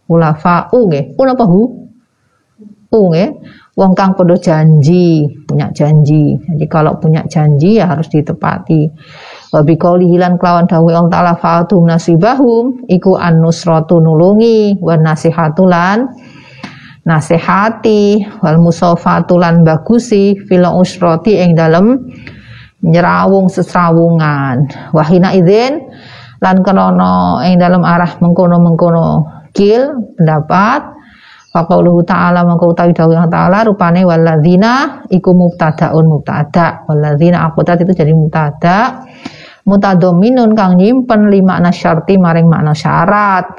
khulafa'u 0.09 0.79
nggih 0.89 1.05
napa 1.21 1.45
hu 1.45 1.90
u 2.91 3.01
nggih 3.11 3.31
wong 3.79 3.97
kang 3.97 4.13
podo 4.13 4.37
janji, 4.37 5.25
punya 5.49 5.73
janji. 5.73 6.37
Jadi 6.37 6.67
kalau 6.69 7.01
punya 7.01 7.25
janji 7.25 7.81
ya 7.81 7.97
harus 7.97 8.13
ditepati. 8.13 8.91
Wa 9.55 9.65
biqauli 9.65 10.11
hilan 10.11 10.37
kelawan 10.37 10.69
dawuh 10.69 10.93
Allah 10.93 11.09
taala 11.09 11.35
fa'atum 11.39 11.89
nasibahum 11.89 12.85
iku 12.91 13.17
an-nusratu 13.17 14.03
nulungi 14.03 14.77
wa 14.85 15.01
nasihatulan 15.01 16.13
nasihati 17.09 18.21
wal 18.45 18.61
musafatulan 18.61 19.65
bagusi 19.65 20.37
fil 20.45 20.69
usrati 20.69 21.41
ing 21.41 21.57
dalem 21.57 22.13
nyerawung 22.85 23.49
sesrawungan 23.49 24.69
wahina 24.93 25.33
idzin 25.33 25.89
lan 26.41 26.61
kenono 26.61 27.41
ing 27.45 27.57
dalam 27.61 27.85
arah 27.85 28.21
mengkono-mengkono 28.21 29.25
kil 29.57 30.15
pendapat 30.17 31.00
Faqauluhu 31.51 32.07
ta'ala 32.07 32.47
maka 32.47 32.63
utawi 32.63 32.95
dawuh 32.95 33.27
ta'ala 33.27 33.67
rupane 33.67 34.07
walladzina 34.07 35.03
iku 35.11 35.35
mubtadaun 35.35 36.07
mubtada. 36.07 36.87
Walladzina 36.87 37.43
aqutat 37.51 37.83
itu 37.83 37.91
jadi 37.91 38.15
mubtada. 38.15 39.03
Mutadominun 39.67 40.55
kang 40.55 40.79
nyimpen 40.79 41.27
lima 41.27 41.59
nasyarti 41.59 42.17
maring 42.23 42.47
makna 42.47 42.71
syarat. 42.71 43.51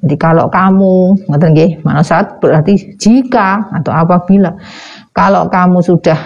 Jadi 0.00 0.16
kalau 0.16 0.48
kamu, 0.48 1.28
ngoten 1.28 1.48
nggih, 1.52 1.70
makna 1.84 2.00
syarat 2.00 2.40
berarti 2.40 2.96
jika 2.96 3.68
atau 3.76 3.92
apabila. 3.92 4.56
Kalau 5.12 5.44
kamu 5.52 5.84
sudah 5.84 6.18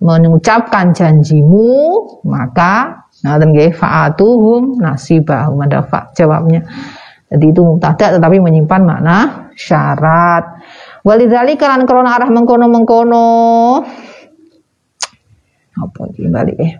mengucapkan 0.00 0.96
janjimu, 0.96 1.76
maka 2.24 3.04
ngoten 3.20 3.52
nggih 3.52 3.76
fa'atuhum 3.76 4.80
nasibahum 4.80 5.60
ada 5.60 5.84
fa 5.84 6.08
jawabnya. 6.16 6.64
Jadi 7.28 7.44
itu 7.52 7.60
mubtada 7.60 8.16
tetapi 8.16 8.40
menyimpan 8.40 8.82
makna 8.88 9.18
syarat. 9.52 10.64
Walidzalika 11.04 11.68
lan 11.68 11.84
krana 11.84 12.16
arah 12.16 12.30
mengkono-mengkono. 12.32 13.28
Apa 15.76 16.00
iki 16.08 16.26
balik 16.32 16.56
eh. 16.56 16.72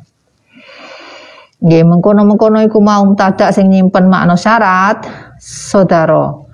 Nggih 1.61 1.85
mengkono-mengkono 1.85 2.65
iku 2.65 2.81
mau 2.81 3.05
mubtada 3.05 3.53
sing 3.53 3.69
nyimpen 3.69 4.09
makna 4.09 4.41
syarat 4.41 5.05
saudara. 5.37 6.49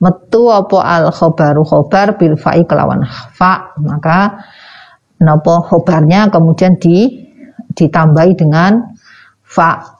Metu 0.00 0.48
apa 0.48 0.78
al 0.80 1.04
khobaru 1.12 1.60
khobar 1.66 2.16
bil 2.16 2.32
fa'i 2.32 2.64
kelawan 2.64 3.04
fa 3.36 3.76
maka 3.76 4.40
napa 5.20 5.60
khobarnya 5.60 6.32
kemudian 6.32 6.80
di 6.80 7.28
ditambahi 7.74 8.32
dengan 8.38 8.96
fa. 9.44 9.98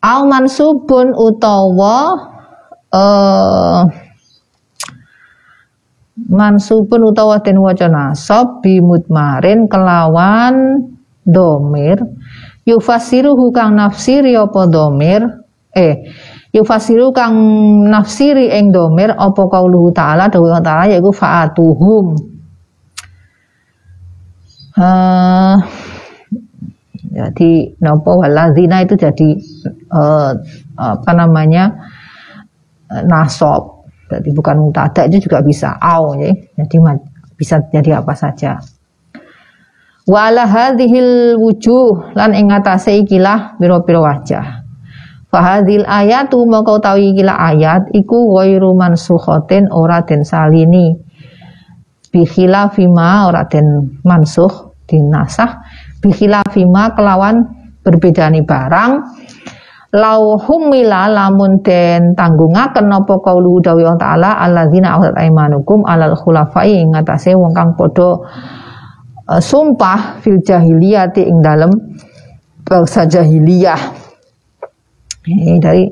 Au 0.00 0.24
mansubun 0.24 1.12
utawa 1.12 2.32
uh, 2.94 3.90
mansubun 6.30 7.10
utawa 7.10 7.42
den 7.42 7.58
waca 7.58 7.90
nasab 7.90 8.62
bimutmarin 8.62 9.66
kelawan 9.66 10.86
domir. 11.26 11.98
Yufasiruhu 12.64 13.52
kang 13.52 13.76
nafsiri 13.76 14.32
apa 14.38 14.64
domir? 14.70 15.20
Eh 15.74 16.08
yufasiru 16.54 17.12
kang 17.12 17.34
nafsiri 17.90 18.54
ing 18.54 18.72
domir 18.72 19.12
apa 19.12 19.42
kauluhu 19.50 19.92
ta'ala? 19.92 20.30
Dawuh 20.30 20.62
ta'ala 20.62 20.88
yaiku 20.88 21.12
fa'atuhum. 21.12 22.32
Uh, 24.74 25.54
jadi 27.14 27.78
nopo 27.78 28.18
walazina 28.18 28.82
itu 28.82 28.98
jadi 28.98 29.38
uh, 29.94 30.34
apa 30.74 31.10
namanya 31.14 31.93
nasob. 33.02 33.90
Jadi 34.06 34.30
bukan 34.30 34.70
mutada 34.70 35.08
itu 35.10 35.26
juga 35.26 35.42
bisa 35.42 35.74
au 35.82 36.14
ya. 36.14 36.30
Jadi 36.30 36.76
bisa 37.34 37.58
jadi 37.72 37.98
apa 37.98 38.14
saja. 38.14 38.62
Wala 40.04 40.44
hadhil 40.44 41.40
wujuh 41.40 42.12
lan 42.12 42.36
ing 42.36 42.52
atase 42.52 42.92
ikilah 43.02 43.56
pira-pira 43.56 44.04
wajah. 44.04 44.46
Fahadil 45.32 45.82
ayatu 45.82 46.46
maka 46.46 46.78
utawi 46.78 47.10
kila 47.10 47.34
ayat 47.34 47.90
iku 47.90 48.38
ghairu 48.38 48.70
mansukhatin 48.76 49.66
ora 49.72 50.04
den 50.06 50.22
salini. 50.22 50.94
Bikhila 52.14 52.70
fima 52.70 53.26
ora 53.26 53.42
den 53.48 53.98
mansuh 54.06 54.76
dinasah. 54.86 55.58
Bikhila 55.98 56.46
fima 56.54 56.94
kelawan 56.94 57.50
berbedani 57.82 58.46
barang. 58.46 58.92
Lau 59.94 60.34
humila 60.34 61.06
lamun 61.06 61.62
den 61.62 62.18
tanggungaken 62.18 62.90
napa 62.90 63.14
kaulu 63.22 63.62
dawi 63.62 63.86
Allah 63.86 64.02
taala 64.02 64.30
alladzina 64.42 64.98
awat 64.98 65.14
aimanukum 65.14 65.86
alal 65.86 66.18
khulafai 66.18 66.82
ing 66.82 66.98
atase 66.98 67.30
wong 67.38 67.54
kang 67.54 67.78
padha 67.78 68.18
uh, 69.30 69.38
sumpah 69.38 70.18
fil 70.18 70.42
jahiliyati 70.42 71.22
ing 71.30 71.38
dalem 71.38 71.70
bangsa 72.66 73.06
jahiliyah. 73.06 74.02
Ini 75.30 75.62
dari 75.62 75.86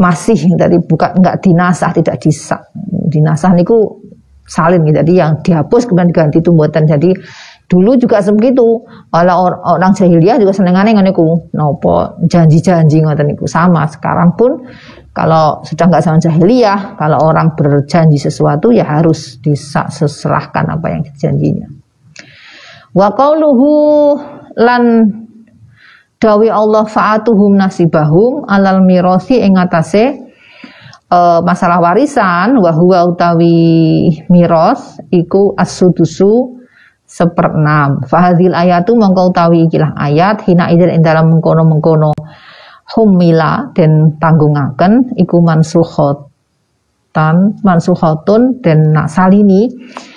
masih 0.00 0.56
dari 0.56 0.80
bukan 0.80 1.20
nggak 1.20 1.44
dinasah 1.44 1.92
tidak 1.92 2.24
disak. 2.24 2.72
Dinasah 3.12 3.52
niku 3.52 4.00
salin 4.48 4.80
jadi 4.88 5.12
yang 5.12 5.44
dihapus 5.44 5.86
kemudian 5.86 6.08
diganti 6.10 6.40
tumbuhan 6.40 6.88
jadi 6.88 7.14
dulu 7.72 7.96
juga 7.96 8.20
sebegitu. 8.20 8.84
Kalau 9.08 9.48
orang 9.64 9.96
jahiliyah 9.96 10.36
juga 10.36 10.52
senengannya 10.52 11.00
niku 11.00 11.48
nopo 11.56 12.20
janji-janji 12.28 13.00
ngoten 13.00 13.32
niku 13.32 13.48
sama 13.48 13.88
sekarang 13.88 14.36
pun 14.36 14.60
kalau 15.12 15.60
sudah 15.64 15.88
nggak 15.88 16.04
sama 16.04 16.18
jahiliyah 16.20 16.96
kalau 16.96 17.20
orang 17.20 17.52
berjanji 17.52 18.16
sesuatu 18.16 18.72
ya 18.72 18.84
harus 18.84 19.36
diserahkan 19.44 20.72
apa 20.72 20.86
yang 20.88 21.04
dijanjinya 21.04 21.68
wa 22.96 23.12
qauluhu 23.12 24.16
lan 24.56 25.12
dawi 26.16 26.48
Allah 26.48 26.88
fa'atuhum 26.88 27.60
nasibahum 27.60 28.48
alal 28.48 28.80
mirosi 28.80 29.36
ing 29.36 29.60
atase 29.60 30.16
uh, 31.12 31.44
masalah 31.44 31.84
warisan 31.84 32.56
wa 32.56 32.72
huwa 32.72 33.12
utawi 33.12 34.08
miros 34.32 34.96
iku 35.12 35.52
as-sudusu 35.60 36.61
seperenam 37.12 38.00
fahadil 38.08 38.56
ayatu 38.56 38.96
mongko 38.96 39.28
utawi 39.28 39.68
ikilah 39.68 39.92
ayat 40.00 40.48
hina 40.48 40.72
idin 40.72 40.88
ing 40.96 41.04
dalam 41.04 41.28
mengkono-mengkono 41.28 42.16
humila 42.96 43.68
dan 43.76 44.16
tanggungaken 44.16 45.12
iku 45.20 45.44
mansukhot 45.44 46.32
tan 47.12 47.60
mansukhatun 47.60 48.64
dan 48.64 48.96
salini 49.04 49.68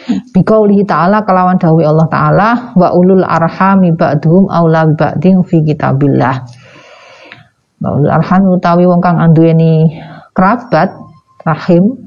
Bikaulihi 0.05 0.85
ta'ala 0.85 1.25
kelawan 1.25 1.57
dawi 1.57 1.81
Allah 1.81 2.05
ta'ala 2.05 2.49
wa 2.77 2.93
ulul 2.93 3.25
arhami 3.25 3.89
ba'duhum 3.89 4.53
aula 4.53 4.85
ba'din 4.85 5.41
fi 5.41 5.65
kitabillah. 5.65 6.45
Wa 7.81 7.89
ulul 7.97 8.13
arhami 8.13 8.53
utawi 8.53 8.85
wong 8.85 9.01
kang 9.01 9.17
anduweni 9.17 9.97
kerabat 10.37 10.93
rahim 11.41 12.04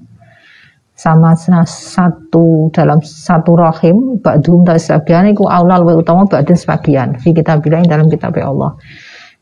sama 0.98 1.38
satu 1.38 2.74
dalam 2.74 2.98
satu 2.98 3.54
rahim 3.54 4.18
ba'duhum 4.18 4.66
dari 4.66 4.82
sebagian 4.82 5.30
iku 5.30 5.46
aula 5.46 5.78
wa 5.78 5.94
utama 5.94 6.26
ba'din 6.26 6.58
sebagian 6.58 7.14
fi 7.22 7.30
kitabillah 7.30 7.86
dalam 7.86 8.10
kitab 8.10 8.34
Allah. 8.42 8.74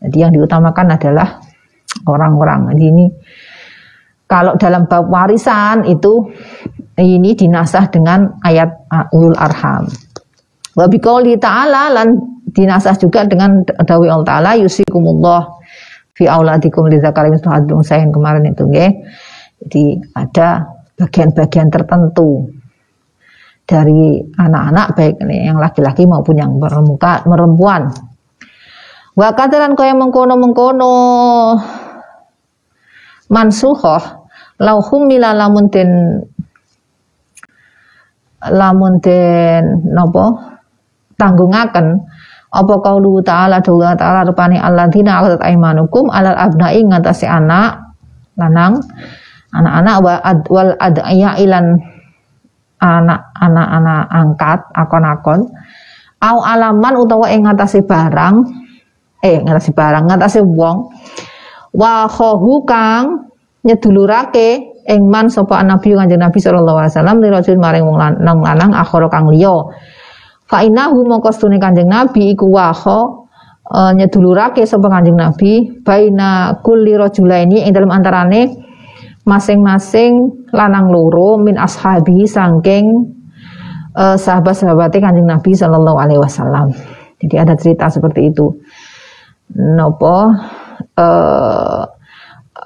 Jadi 0.04 0.16
yang 0.20 0.36
diutamakan 0.36 1.00
adalah 1.00 1.40
orang-orang. 2.04 2.76
Ini 2.76 3.09
kalau 4.28 4.61
dalam 4.61 4.84
bab 4.84 5.09
warisan 5.09 5.88
itu 5.88 6.28
ini 7.00 7.32
dinasah 7.32 7.88
dengan 7.88 8.36
ayat 8.44 8.68
uh, 8.92 9.09
ulul 9.16 9.40
arham. 9.40 9.88
Wa 10.76 10.84
biqauli 10.92 11.40
ta'ala 11.40 11.88
lan 11.88 12.20
dinasah 12.52 13.00
juga 13.00 13.24
dengan 13.24 13.64
dawi 13.64 14.12
Allah 14.12 14.28
ta'ala 14.28 14.50
yusikumullah 14.61 15.57
fi 16.12 16.28
auladikum 16.28 16.92
li 16.92 17.00
zakari 17.00 17.32
mislu 17.32 17.48
hadung 17.48 17.80
sayin 17.80 18.12
kemarin 18.12 18.44
itu 18.44 18.68
nggih. 18.68 18.92
Jadi 19.64 19.84
ada 20.12 20.76
bagian-bagian 20.97 21.68
tertentu 21.68 22.49
dari 23.66 24.22
anak-anak 24.38 24.86
baik 24.97 25.14
yang 25.26 25.59
laki-laki 25.59 26.07
maupun 26.07 26.36
yang 26.38 26.57
perempuan. 26.61 27.90
Wa 29.16 29.32
kataran 29.32 29.72
kaya 29.74 29.97
mengkono-mengkono 29.97 30.92
mansuhoh 33.32 34.03
lauhum 34.61 35.09
mila 35.09 35.34
lamun 35.34 35.66
den 35.72 35.90
lamun 38.47 39.03
den 39.03 39.82
napa 39.90 40.57
tanggungaken 41.18 42.07
apa 42.47 42.74
kaulu 42.80 43.18
ta'ala 43.20 43.59
dawuh 43.59 43.92
ta'ala 43.99 44.22
rupane 44.22 44.57
alladzina 44.57 45.18
aqadat 45.20 45.42
aimanukum 45.42 46.09
alal 46.09 46.38
abna'i 46.38 46.86
ngatasi 46.86 47.26
anak 47.26 47.82
lanang 48.38 48.80
anak-anak 49.55 49.97
wa 50.03 50.14
wal 50.51 50.72
adaya 50.80 51.38
ilan 51.38 51.78
anak-anak 52.82 53.68
anak 53.70 54.03
angkat 54.11 54.61
akon-akon 54.74 55.40
au 56.20 56.38
alaman 56.42 56.94
utawa 56.99 57.30
ing 57.30 57.47
ngatasi 57.47 57.86
barang 57.86 58.34
eh 59.22 59.40
ngatasi 59.42 59.70
barang 59.72 60.05
ngatasi 60.09 60.40
wong 60.44 60.92
wa 61.76 62.09
khohu 62.09 62.64
kang 62.68 63.32
nyedulurake 63.66 64.76
ing 64.86 65.11
man 65.11 65.26
sapa 65.26 65.61
nabi 65.66 65.92
kanjeng 65.92 66.22
Nabi 66.22 66.38
sallallahu 66.38 66.78
alaihi 66.78 66.94
wasallam 66.94 67.18
li 67.18 67.28
rajul 67.28 67.59
maring 67.59 67.84
wong 67.84 67.99
lanang 67.99 68.38
lanang 68.38 68.70
akhara 68.70 69.11
kang 69.11 69.26
liya. 69.26 69.66
Fa 70.47 70.62
innahu 70.62 71.03
mongko 71.03 71.34
stune 71.34 71.59
kanjeng 71.59 71.90
Nabi 71.90 72.38
iku 72.38 72.47
waha 72.47 73.26
uh, 73.66 73.92
nyedulurake 73.99 74.62
sapa 74.62 74.86
kanjeng 74.86 75.18
Nabi 75.18 75.82
baina 75.82 76.62
kulli 76.62 76.94
rajulaini 76.94 77.66
ing 77.66 77.74
dalam 77.74 77.90
antarane 77.90 78.55
masing-masing 79.27 80.47
lanang 80.55 80.89
loro 80.89 81.35
min 81.37 81.59
ashabi 81.59 82.24
sangking 82.31 83.11
uh, 83.99 84.14
sahabat-sahabatnya 84.14 85.03
kanjeng 85.03 85.27
Nabi 85.27 85.53
sallallahu 85.53 85.99
alaihi 85.99 86.22
wasallam. 86.22 86.70
Jadi 87.18 87.35
ada 87.35 87.59
cerita 87.59 87.91
seperti 87.91 88.31
itu. 88.31 88.55
Nopo 89.57 90.31
uh, 90.99 91.83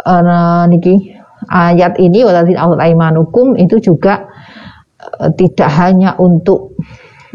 uh, 0.05 0.65
niki 0.69 1.17
ayat 1.49 1.97
ini 1.97 2.25
walaupun 2.29 2.57
awal 2.61 2.81
aimanukum 2.81 3.47
itu 3.57 3.81
juga 3.81 4.29
uh, 5.01 5.33
tidak 5.33 5.71
hanya 5.81 6.13
untuk 6.21 6.77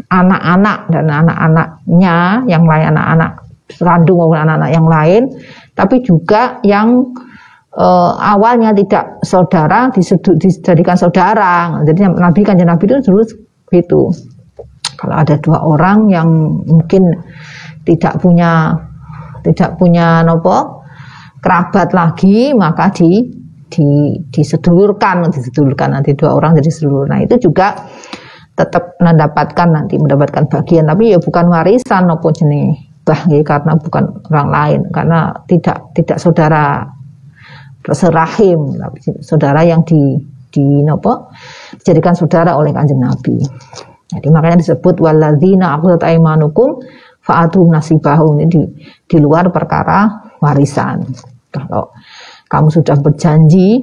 anak-anak 0.06 0.86
dan 0.94 1.10
anak-anaknya 1.10 2.46
yang 2.46 2.62
lain 2.62 2.94
anak-anak 2.94 3.42
kandung 3.74 4.22
maupun 4.22 4.38
anak-anak 4.38 4.70
yang 4.70 4.86
lain 4.86 5.22
tapi 5.74 5.98
juga 6.06 6.62
yang 6.62 7.10
uh, 7.76 8.12
awalnya 8.16 8.72
tidak 8.72 9.20
saudara 9.22 9.92
dijadikan 9.92 10.96
saudara. 10.96 11.84
Jadi 11.84 12.00
Nabi 12.08 12.40
kan 12.42 12.56
Nabi 12.58 12.84
itu 12.88 12.98
dulu 13.04 13.22
itu 13.72 14.02
kalau 14.96 15.14
ada 15.14 15.36
dua 15.38 15.60
orang 15.60 16.08
yang 16.08 16.28
mungkin 16.64 17.12
tidak 17.84 18.16
punya 18.18 18.72
tidak 19.44 19.76
punya 19.76 20.24
nopo 20.24 20.82
kerabat 21.44 21.92
lagi 21.92 22.56
maka 22.56 22.90
di 22.90 23.22
di, 23.66 24.16
disedulurkan, 24.32 25.28
disedulurkan. 25.28 25.94
Nanti 26.00 26.16
dua 26.16 26.34
orang 26.34 26.56
jadi 26.56 26.70
sedulur. 26.70 27.06
Nah 27.06 27.20
itu 27.22 27.50
juga 27.50 27.76
tetap 28.56 28.96
mendapatkan 29.04 29.68
nanti 29.68 30.00
mendapatkan 30.00 30.48
bagian, 30.48 30.88
tapi 30.88 31.12
ya 31.12 31.20
bukan 31.20 31.52
warisan 31.52 32.08
maupun 32.08 32.32
jenis 32.32 32.88
bah 33.04 33.22
karena 33.28 33.76
bukan 33.78 34.18
orang 34.32 34.48
lain, 34.50 34.80
karena 34.90 35.30
tidak 35.46 35.92
tidak 35.92 36.18
saudara 36.18 36.82
serahim, 37.94 38.74
saudara 39.22 39.62
yang 39.62 39.86
di 39.86 40.18
di 40.50 40.80
nopo 40.80 41.28
dijadikan 41.76 42.16
saudara 42.16 42.56
oleh 42.56 42.72
kanjeng 42.72 43.02
Nabi. 43.02 43.36
Jadi 44.06 44.26
makanya 44.30 44.62
disebut 44.62 45.02
waladina 45.02 45.76
aku 45.76 45.92
aimanukum 46.00 46.80
fa'atum 47.20 47.74
nasibahum 47.74 48.38
ini 48.40 48.46
di, 48.46 48.62
di 49.04 49.16
luar 49.18 49.50
perkara 49.50 50.30
warisan. 50.38 51.02
Kalau 51.50 51.90
kamu 52.46 52.68
sudah 52.70 52.96
berjanji 53.02 53.82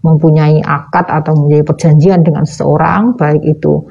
mempunyai 0.00 0.64
akad 0.64 1.12
atau 1.12 1.36
mempunyai 1.36 1.60
perjanjian 1.60 2.24
dengan 2.24 2.48
seseorang 2.48 3.12
baik 3.20 3.44
itu 3.44 3.84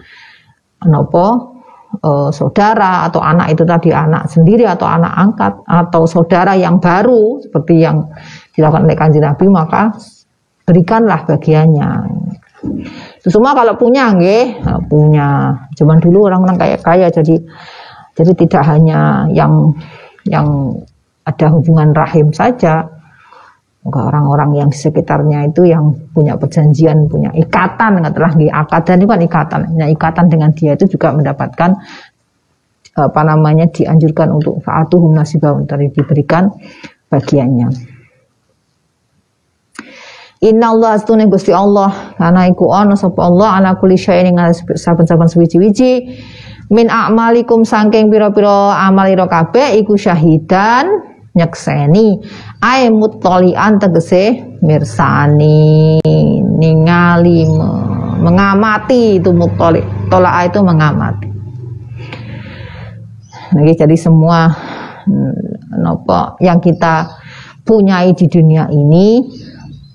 nopo 0.90 1.54
e, 2.02 2.34
saudara 2.34 3.06
atau 3.06 3.22
anak 3.22 3.54
itu 3.54 3.62
tadi 3.62 3.94
anak 3.94 4.26
sendiri 4.26 4.66
atau 4.66 4.90
anak 4.90 5.14
angkat 5.14 5.54
atau 5.70 6.10
saudara 6.10 6.58
yang 6.58 6.82
baru 6.82 7.46
seperti 7.46 7.86
yang 7.86 8.10
dilakukan 8.56 8.84
oleh 8.88 8.98
kanjeng 8.98 9.24
Nabi 9.24 9.46
maka 9.48 9.96
berikanlah 10.68 11.24
bagiannya. 11.28 11.90
Semua 13.26 13.58
kalau 13.58 13.74
punya 13.78 14.14
nggih 14.14 14.62
punya. 14.86 15.58
Zaman 15.74 15.98
dulu 15.98 16.30
orang-orang 16.30 16.58
kaya 16.62 16.78
kaya 16.78 17.08
jadi 17.10 17.42
jadi 18.14 18.32
tidak 18.38 18.64
hanya 18.70 19.26
yang 19.34 19.74
yang 20.30 20.78
ada 21.26 21.48
hubungan 21.54 21.94
rahim 21.94 22.30
saja. 22.34 22.86
Orang-orang 23.82 24.62
yang 24.62 24.70
sekitarnya 24.70 25.50
itu 25.50 25.66
yang 25.66 25.90
punya 26.14 26.38
perjanjian, 26.38 27.10
punya 27.10 27.34
ikatan, 27.34 27.98
telah 28.14 28.34
di 28.38 28.46
akad 28.46 28.94
itu 28.94 29.10
kan 29.10 29.18
ikatan, 29.26 29.60
punya 29.74 29.88
ikatan 29.90 30.26
dengan 30.30 30.54
dia 30.54 30.78
itu 30.78 30.86
juga 30.86 31.10
mendapatkan 31.18 31.82
apa 32.92 33.22
namanya 33.26 33.66
dianjurkan 33.74 34.38
untuk 34.38 34.62
faatuhum 34.62 35.18
nasibah 35.18 35.58
untuk 35.58 35.82
diberikan 35.82 36.54
bagiannya. 37.10 37.91
Inna 40.42 40.74
Allah 40.74 40.98
astune 40.98 41.30
Gusti 41.30 41.54
Allah. 41.54 42.18
Karena 42.18 42.50
iku 42.50 42.74
ana 42.74 42.98
sapa 42.98 43.30
Allah 43.30 43.62
ala 43.62 43.78
kulli 43.78 43.94
syai'in 43.94 44.34
ing 44.34 44.42
saben-saben 44.74 45.30
suwi-wiji 45.30 46.10
min 46.74 46.90
a'malikum 46.90 47.62
saking 47.62 48.10
pira-pira 48.10 48.74
amal 48.90 49.06
ira 49.06 49.30
kabeh 49.30 49.78
iku 49.78 49.94
syahidan 49.94 50.90
nyekseni. 51.38 52.18
Ae 52.58 52.90
mutolian 52.90 53.78
tegese 53.78 54.58
mirsani. 54.66 56.02
Ningali 56.58 57.46
mengamati 58.18 59.22
itu 59.22 59.30
mutoli 59.30 59.86
tolak 60.10 60.50
itu 60.50 60.60
mengamati. 60.66 61.30
Nah, 63.52 63.62
jadi 63.62 63.94
semua 63.94 64.50
hmm, 65.06 65.78
nopo 65.86 66.42
yang 66.42 66.58
kita 66.58 67.14
punyai 67.62 68.16
di 68.18 68.26
dunia 68.26 68.66
ini 68.74 69.22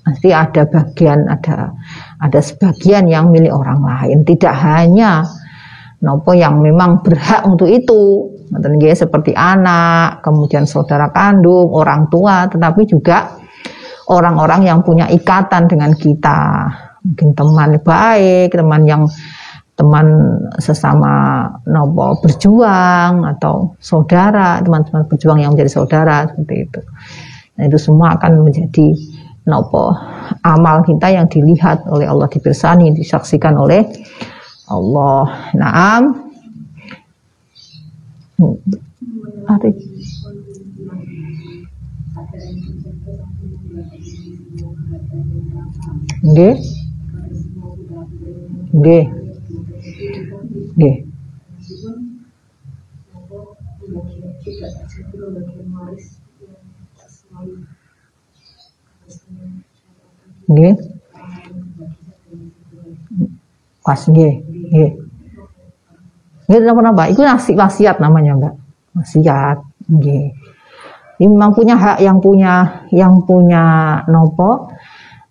pasti 0.07 0.31
ada 0.31 0.63
bagian 0.63 1.27
ada 1.27 1.75
ada 2.23 2.39
sebagian 2.39 3.11
yang 3.11 3.27
milik 3.27 3.51
orang 3.51 3.83
lain. 3.83 4.23
Tidak 4.23 4.55
hanya 4.55 5.27
nopo 5.99 6.31
yang 6.31 6.63
memang 6.63 7.03
berhak 7.03 7.43
untuk 7.43 7.67
itu. 7.67 8.31
Ya, 8.47 8.95
seperti 8.95 9.35
anak 9.35 10.23
kemudian 10.23 10.63
saudara 10.63 11.11
kandung 11.11 11.67
orang 11.75 12.07
tua 12.07 12.47
tetapi 12.47 12.87
juga 12.87 13.35
orang-orang 14.07 14.63
yang 14.63 14.79
punya 14.87 15.11
ikatan 15.11 15.67
dengan 15.67 15.91
kita. 15.91 16.71
Mungkin 17.03 17.35
teman 17.35 17.75
baik 17.83 18.55
teman 18.55 18.87
yang 18.87 19.03
teman 19.75 20.07
sesama 20.57 21.43
nopo 21.67 22.23
berjuang 22.23 23.27
atau 23.35 23.75
saudara 23.83 24.63
teman-teman 24.63 25.03
berjuang 25.11 25.43
yang 25.43 25.51
menjadi 25.51 25.83
saudara 25.83 26.31
seperti 26.31 26.55
itu. 26.71 26.81
Nah, 27.59 27.63
itu 27.67 27.77
semua 27.77 28.15
akan 28.15 28.47
menjadi 28.47 28.95
nopo 29.47 29.95
amal 30.43 30.83
kita 30.83 31.07
yang 31.07 31.31
dilihat 31.31 31.87
oleh 31.87 32.05
Allah 32.05 32.27
dibersani 32.27 32.91
disaksikan 32.91 33.55
oleh 33.55 33.87
Allah. 34.67 35.55
Naam. 35.55 36.03
Ari. 39.47 39.71
Nggih. 46.27 46.55
Nggih. 48.75 49.05
Nggih. 50.75 50.95
Nggih. 60.47 60.75
Pas 63.83 64.01
nggih, 64.03 64.33
nggih. 64.71 64.91
Nggih 66.47 66.59
napa-napa, 66.63 67.11
itu 67.11 67.23
nasi 67.23 67.51
wasiat 67.55 67.99
namanya, 67.99 68.35
Mbak. 68.39 68.53
Wasiat, 68.99 69.57
nggih. 69.91 70.31
Ini 71.17 71.33
memang 71.33 71.51
punya 71.51 71.73
hak 71.73 71.97
yang 71.99 72.21
punya 72.21 72.85
yang 72.93 73.25
punya 73.25 73.97
nopo 74.05 74.69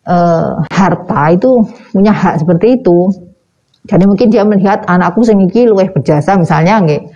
eh, 0.03 0.51
harta 0.67 1.23
itu 1.31 1.63
punya 1.95 2.11
hak 2.11 2.43
seperti 2.43 2.83
itu. 2.83 3.07
Jadi 3.87 4.03
mungkin 4.03 4.35
dia 4.35 4.43
melihat 4.43 4.83
anakku 4.91 5.23
sing 5.23 5.39
iki 5.47 5.71
berjasa 5.71 6.35
misalnya 6.35 6.83
nggih 6.83 7.07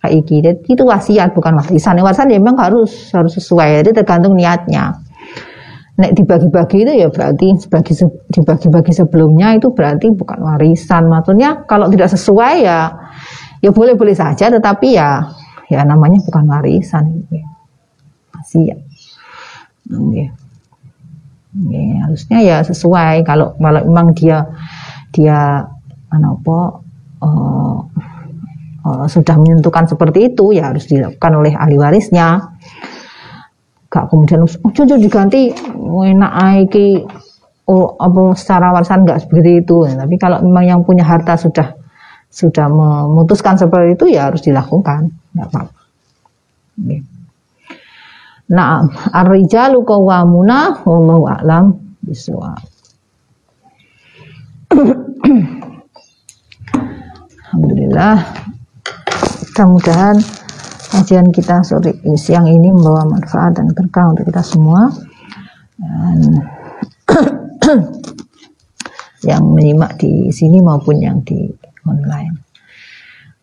kayak 0.00 0.14
iki. 0.24 0.36
Itu 0.72 0.88
wasiat 0.88 1.36
bukan 1.36 1.60
warisan. 1.60 2.00
Warisan 2.00 2.32
ya 2.32 2.40
memang 2.40 2.56
harus 2.56 3.12
harus 3.12 3.36
sesuai. 3.36 3.84
Jadi 3.84 3.90
tergantung 3.92 4.32
niatnya 4.32 5.03
nek 5.94 6.10
dibagi-bagi 6.18 6.82
itu 6.82 6.92
ya 7.06 7.08
berarti 7.10 7.54
sebagai 7.54 7.94
dibagi-bagi 8.34 8.92
sebelumnya 8.92 9.54
itu 9.54 9.70
berarti 9.70 10.10
bukan 10.10 10.42
warisan. 10.42 11.06
Maksudnya 11.06 11.62
kalau 11.70 11.86
tidak 11.86 12.10
sesuai 12.10 12.54
ya 12.66 12.90
ya 13.62 13.70
boleh-boleh 13.70 14.12
saja 14.12 14.50
tetapi 14.50 14.98
ya 14.98 15.22
ya 15.70 15.86
namanya 15.86 16.18
bukan 16.26 16.50
warisan. 16.50 17.22
Masih 18.34 18.74
ya 18.74 18.76
ya. 20.18 20.28
ya 21.70 21.82
harusnya 22.10 22.38
ya 22.42 22.56
sesuai. 22.66 23.22
Kalau 23.22 23.54
kalau 23.54 23.80
memang 23.86 24.10
dia 24.18 24.42
dia 25.14 25.62
apa 26.14 26.58
uh, 27.22 27.78
uh, 28.86 29.06
sudah 29.06 29.34
menentukan 29.38 29.86
seperti 29.86 30.34
itu 30.34 30.54
ya 30.54 30.70
harus 30.70 30.86
dilakukan 30.86 31.32
oleh 31.38 31.54
ahli 31.54 31.78
warisnya 31.78 32.54
gak 33.94 34.10
kemudian 34.10 34.42
oh 34.42 34.50
cucu 34.74 34.98
diganti 34.98 35.54
enak 35.78 36.32
aiki 36.34 37.06
oh 37.70 37.94
apa 37.94 38.34
secara 38.34 38.74
warisan 38.74 39.06
nggak 39.06 39.22
seperti 39.22 39.62
itu. 39.62 39.86
Tapi 39.86 40.18
kalau 40.18 40.42
memang 40.42 40.66
yang 40.66 40.80
punya 40.82 41.06
harta 41.06 41.38
sudah 41.38 41.78
sudah 42.26 42.66
memutuskan 42.66 43.54
seperti 43.54 43.94
itu 43.94 44.18
ya 44.18 44.34
harus 44.34 44.42
dilakukan. 44.42 45.14
Nggak 45.38 45.46
apa-apa. 45.46 45.80
Nah 48.50 48.82
ar-rijalu 49.14 49.86
qawwamuna 49.86 50.82
wallahu 50.82 51.30
a'lam 51.30 51.78
bisawab 52.02 52.58
Alhamdulillah. 57.54 58.18
Mudah-mudahan 59.54 60.18
kajian 60.94 61.34
kita 61.34 61.66
sore 61.66 61.98
siang 62.14 62.46
ini 62.46 62.70
membawa 62.70 63.02
manfaat 63.02 63.58
dan 63.58 63.74
berkah 63.74 64.14
untuk 64.14 64.30
kita 64.30 64.46
semua. 64.46 64.94
Dan 65.74 66.38
yang 69.30 69.42
menyimak 69.50 69.98
di 69.98 70.30
sini 70.30 70.62
maupun 70.62 71.02
yang 71.02 71.18
di 71.26 71.50
online. 71.82 72.38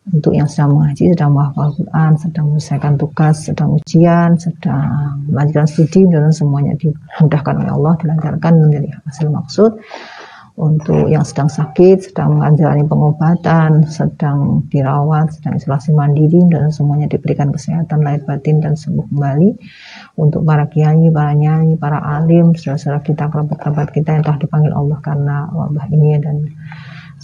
Untuk 0.02 0.34
yang 0.34 0.50
sedang 0.50 0.74
mengaji, 0.74 1.14
sedang 1.14 1.30
menghafal 1.30 1.78
Quran, 1.78 2.12
sedang 2.18 2.44
menyelesaikan 2.50 2.94
tugas, 2.98 3.46
sedang 3.46 3.78
ujian, 3.78 4.34
sedang 4.34 5.22
melanjutkan 5.30 5.68
studi, 5.70 6.10
dan 6.10 6.34
semuanya 6.34 6.74
dimudahkan 6.74 7.54
oleh 7.62 7.70
Allah, 7.70 7.94
dilancarkan 8.02 8.52
menjadi 8.66 8.98
hasil 9.06 9.30
maksud 9.30 9.70
untuk 10.52 11.08
yang 11.08 11.24
sedang 11.24 11.48
sakit, 11.48 12.12
sedang 12.12 12.36
menjalani 12.36 12.84
pengobatan, 12.84 13.88
sedang 13.88 14.60
dirawat, 14.68 15.32
sedang 15.32 15.56
isolasi 15.56 15.96
mandiri 15.96 16.44
dan 16.52 16.68
semuanya 16.68 17.08
diberikan 17.08 17.48
kesehatan 17.48 18.04
lahir 18.04 18.20
batin 18.28 18.60
dan 18.60 18.76
sembuh 18.76 19.08
kembali. 19.08 19.50
Untuk 20.20 20.44
para 20.44 20.68
kiai, 20.68 21.08
para 21.08 21.32
nyai, 21.32 21.80
para 21.80 22.04
alim, 22.04 22.52
saudara-saudara 22.52 23.00
kita, 23.00 23.32
kerabat-kerabat 23.32 23.88
kita 23.96 24.08
yang 24.12 24.22
telah 24.28 24.38
dipanggil 24.44 24.72
Allah 24.76 24.98
karena 25.00 25.36
wabah 25.56 25.86
ini 25.88 26.20
dan 26.20 26.36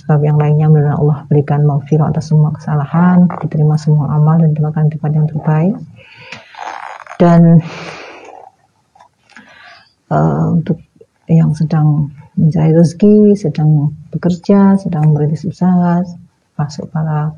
sebab 0.01 0.25
yang 0.25 0.41
lainnya 0.41 0.73
mudah 0.73 0.97
Allah 0.97 1.19
berikan 1.29 1.69
maufirah 1.69 2.09
atas 2.09 2.33
semua 2.33 2.57
kesalahan, 2.57 3.29
diterima 3.45 3.77
semua 3.77 4.09
amal 4.09 4.41
dan 4.41 4.57
dimakan 4.57 4.89
tempat 4.89 5.11
yang 5.13 5.29
terbaik. 5.29 5.75
Dan 7.21 7.61
uh, 10.09 10.57
untuk 10.57 10.81
yang 11.29 11.53
sedang 11.53 12.09
mencari 12.39 12.71
rezeki, 12.71 13.35
sedang 13.35 13.91
bekerja, 14.15 14.79
sedang 14.79 15.11
merintis 15.11 15.43
usaha, 15.43 16.07
masuk 16.55 16.87
para 16.95 17.35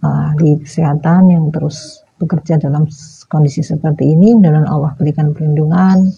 uh, 0.00 0.32
ahli 0.32 0.64
kesehatan 0.64 1.28
yang 1.28 1.44
terus 1.52 2.02
bekerja 2.16 2.56
dalam 2.56 2.88
kondisi 3.28 3.60
seperti 3.60 4.08
ini, 4.16 4.32
dan 4.40 4.64
Allah 4.64 4.96
berikan 4.96 5.36
perlindungan 5.36 6.08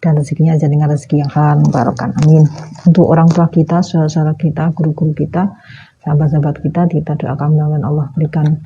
dan 0.00 0.16
rezekinya 0.16 0.56
jadi 0.56 0.72
dengan 0.72 0.88
rezeki 0.88 1.20
yang 1.20 1.30
halal 1.30 1.60
barokah. 1.68 2.08
Amin. 2.24 2.48
Untuk 2.88 3.04
orang 3.04 3.28
tua 3.28 3.52
kita, 3.52 3.84
saudara-saudara 3.84 4.32
kita, 4.40 4.72
guru-guru 4.72 5.12
kita, 5.12 5.52
sahabat-sahabat 6.00 6.64
kita, 6.64 6.88
kita 6.88 7.12
doakan 7.20 7.48
mudah 7.52 7.84
Allah 7.84 8.06
berikan 8.16 8.64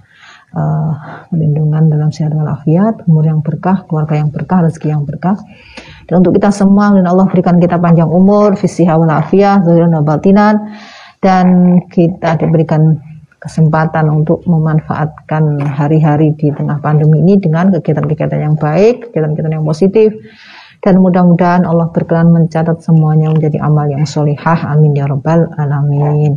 uh, 0.55 0.93
perlindungan 1.29 1.91
dalam 1.91 2.15
sehat 2.15 2.33
walafiat, 2.33 3.03
umur 3.11 3.27
yang 3.27 3.43
berkah, 3.43 3.83
keluarga 3.91 4.15
yang 4.17 4.31
berkah, 4.31 4.65
rezeki 4.65 4.95
yang 4.95 5.03
berkah. 5.03 5.37
Dan 6.07 6.23
untuk 6.23 6.39
kita 6.39 6.55
semua, 6.55 6.95
dan 6.95 7.05
Allah 7.05 7.27
berikan 7.27 7.59
kita 7.59 7.77
panjang 7.77 8.09
umur, 8.09 8.55
visi 8.55 8.87
wal 8.87 9.11
afiyah, 9.11 9.61
dan 9.67 9.93
batinan, 10.07 10.55
dan 11.19 11.47
kita 11.91 12.39
diberikan 12.39 13.03
kesempatan 13.45 14.09
untuk 14.09 14.41
memanfaatkan 14.49 15.61
hari-hari 15.69 16.33
di 16.33 16.49
tengah 16.49 16.81
pandemi 16.81 17.21
ini 17.21 17.37
dengan 17.37 17.69
kegiatan-kegiatan 17.69 18.41
yang 18.41 18.57
baik, 18.57 19.13
kegiatan-kegiatan 19.13 19.53
yang 19.61 19.67
positif, 19.69 20.17
dan 20.85 21.01
mudah-mudahan 21.01 21.65
Allah 21.65 21.89
berkenan 21.93 22.33
mencatat 22.33 22.85
semuanya 22.85 23.33
menjadi 23.33 23.61
amal 23.65 23.89
yang 23.89 24.05
solihah. 24.05 24.69
Amin 24.69 24.93
ya 24.93 25.09
rabbal 25.09 25.49
alamin. 25.57 26.37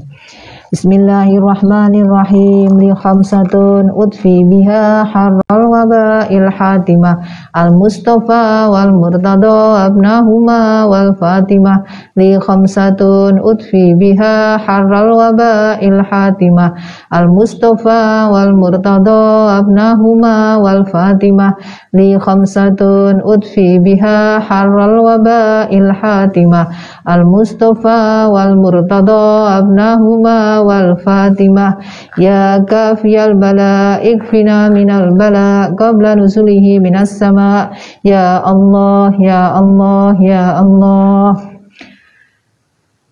Bismillahirrahmanirrahim. 0.67 2.75
Li 2.75 2.91
khamsatun 2.91 3.87
udfi 3.87 4.43
biha 4.43 5.07
harral 5.07 5.63
waba'il 5.71 6.51
hatimah. 6.51 7.23
Al 7.55 7.71
mustafa 7.71 8.67
wal 8.67 8.91
murtada 8.91 9.87
abnahuma 9.87 10.83
wal 10.91 11.15
fatimah 11.15 11.87
li 12.19 12.35
khamsatun 12.35 13.39
udfi 13.39 13.95
biha 13.95 14.59
harral 14.59 15.15
waba'il 15.15 16.03
hatimah. 16.03 16.75
Al 17.15 17.31
mustafa 17.31 18.27
wal 18.27 18.51
murtada 18.51 19.63
abnahuma 19.63 20.59
wal 20.59 20.83
fatimah 20.83 21.55
li 21.95 22.19
khamsatun 22.19 23.23
udfi 23.23 23.79
biha 23.79 24.43
harral 24.43 24.99
waba'il 24.99 25.95
hatimah 25.95 26.75
al 27.07 27.23
mustafa 27.23 28.27
wal 28.27 28.59
murtada 28.59 29.63
abnahuma 29.63 30.59
wal 30.61 30.99
Fatimah 30.99 31.79
Ya 32.19 32.59
kafiyal 32.67 33.39
bala 33.39 34.03
ikfina 34.03 34.67
minal 34.67 35.15
bala 35.15 35.71
qabla 35.71 36.19
nusulihi 36.19 36.83
minas 36.83 37.15
sama. 37.15 37.71
Ya 38.03 38.43
Allah 38.43 39.15
Ya 39.15 39.55
Allah 39.55 40.13
Ya 40.19 40.59
Allah. 40.59 41.57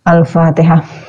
Al-Fatihah 0.05 1.04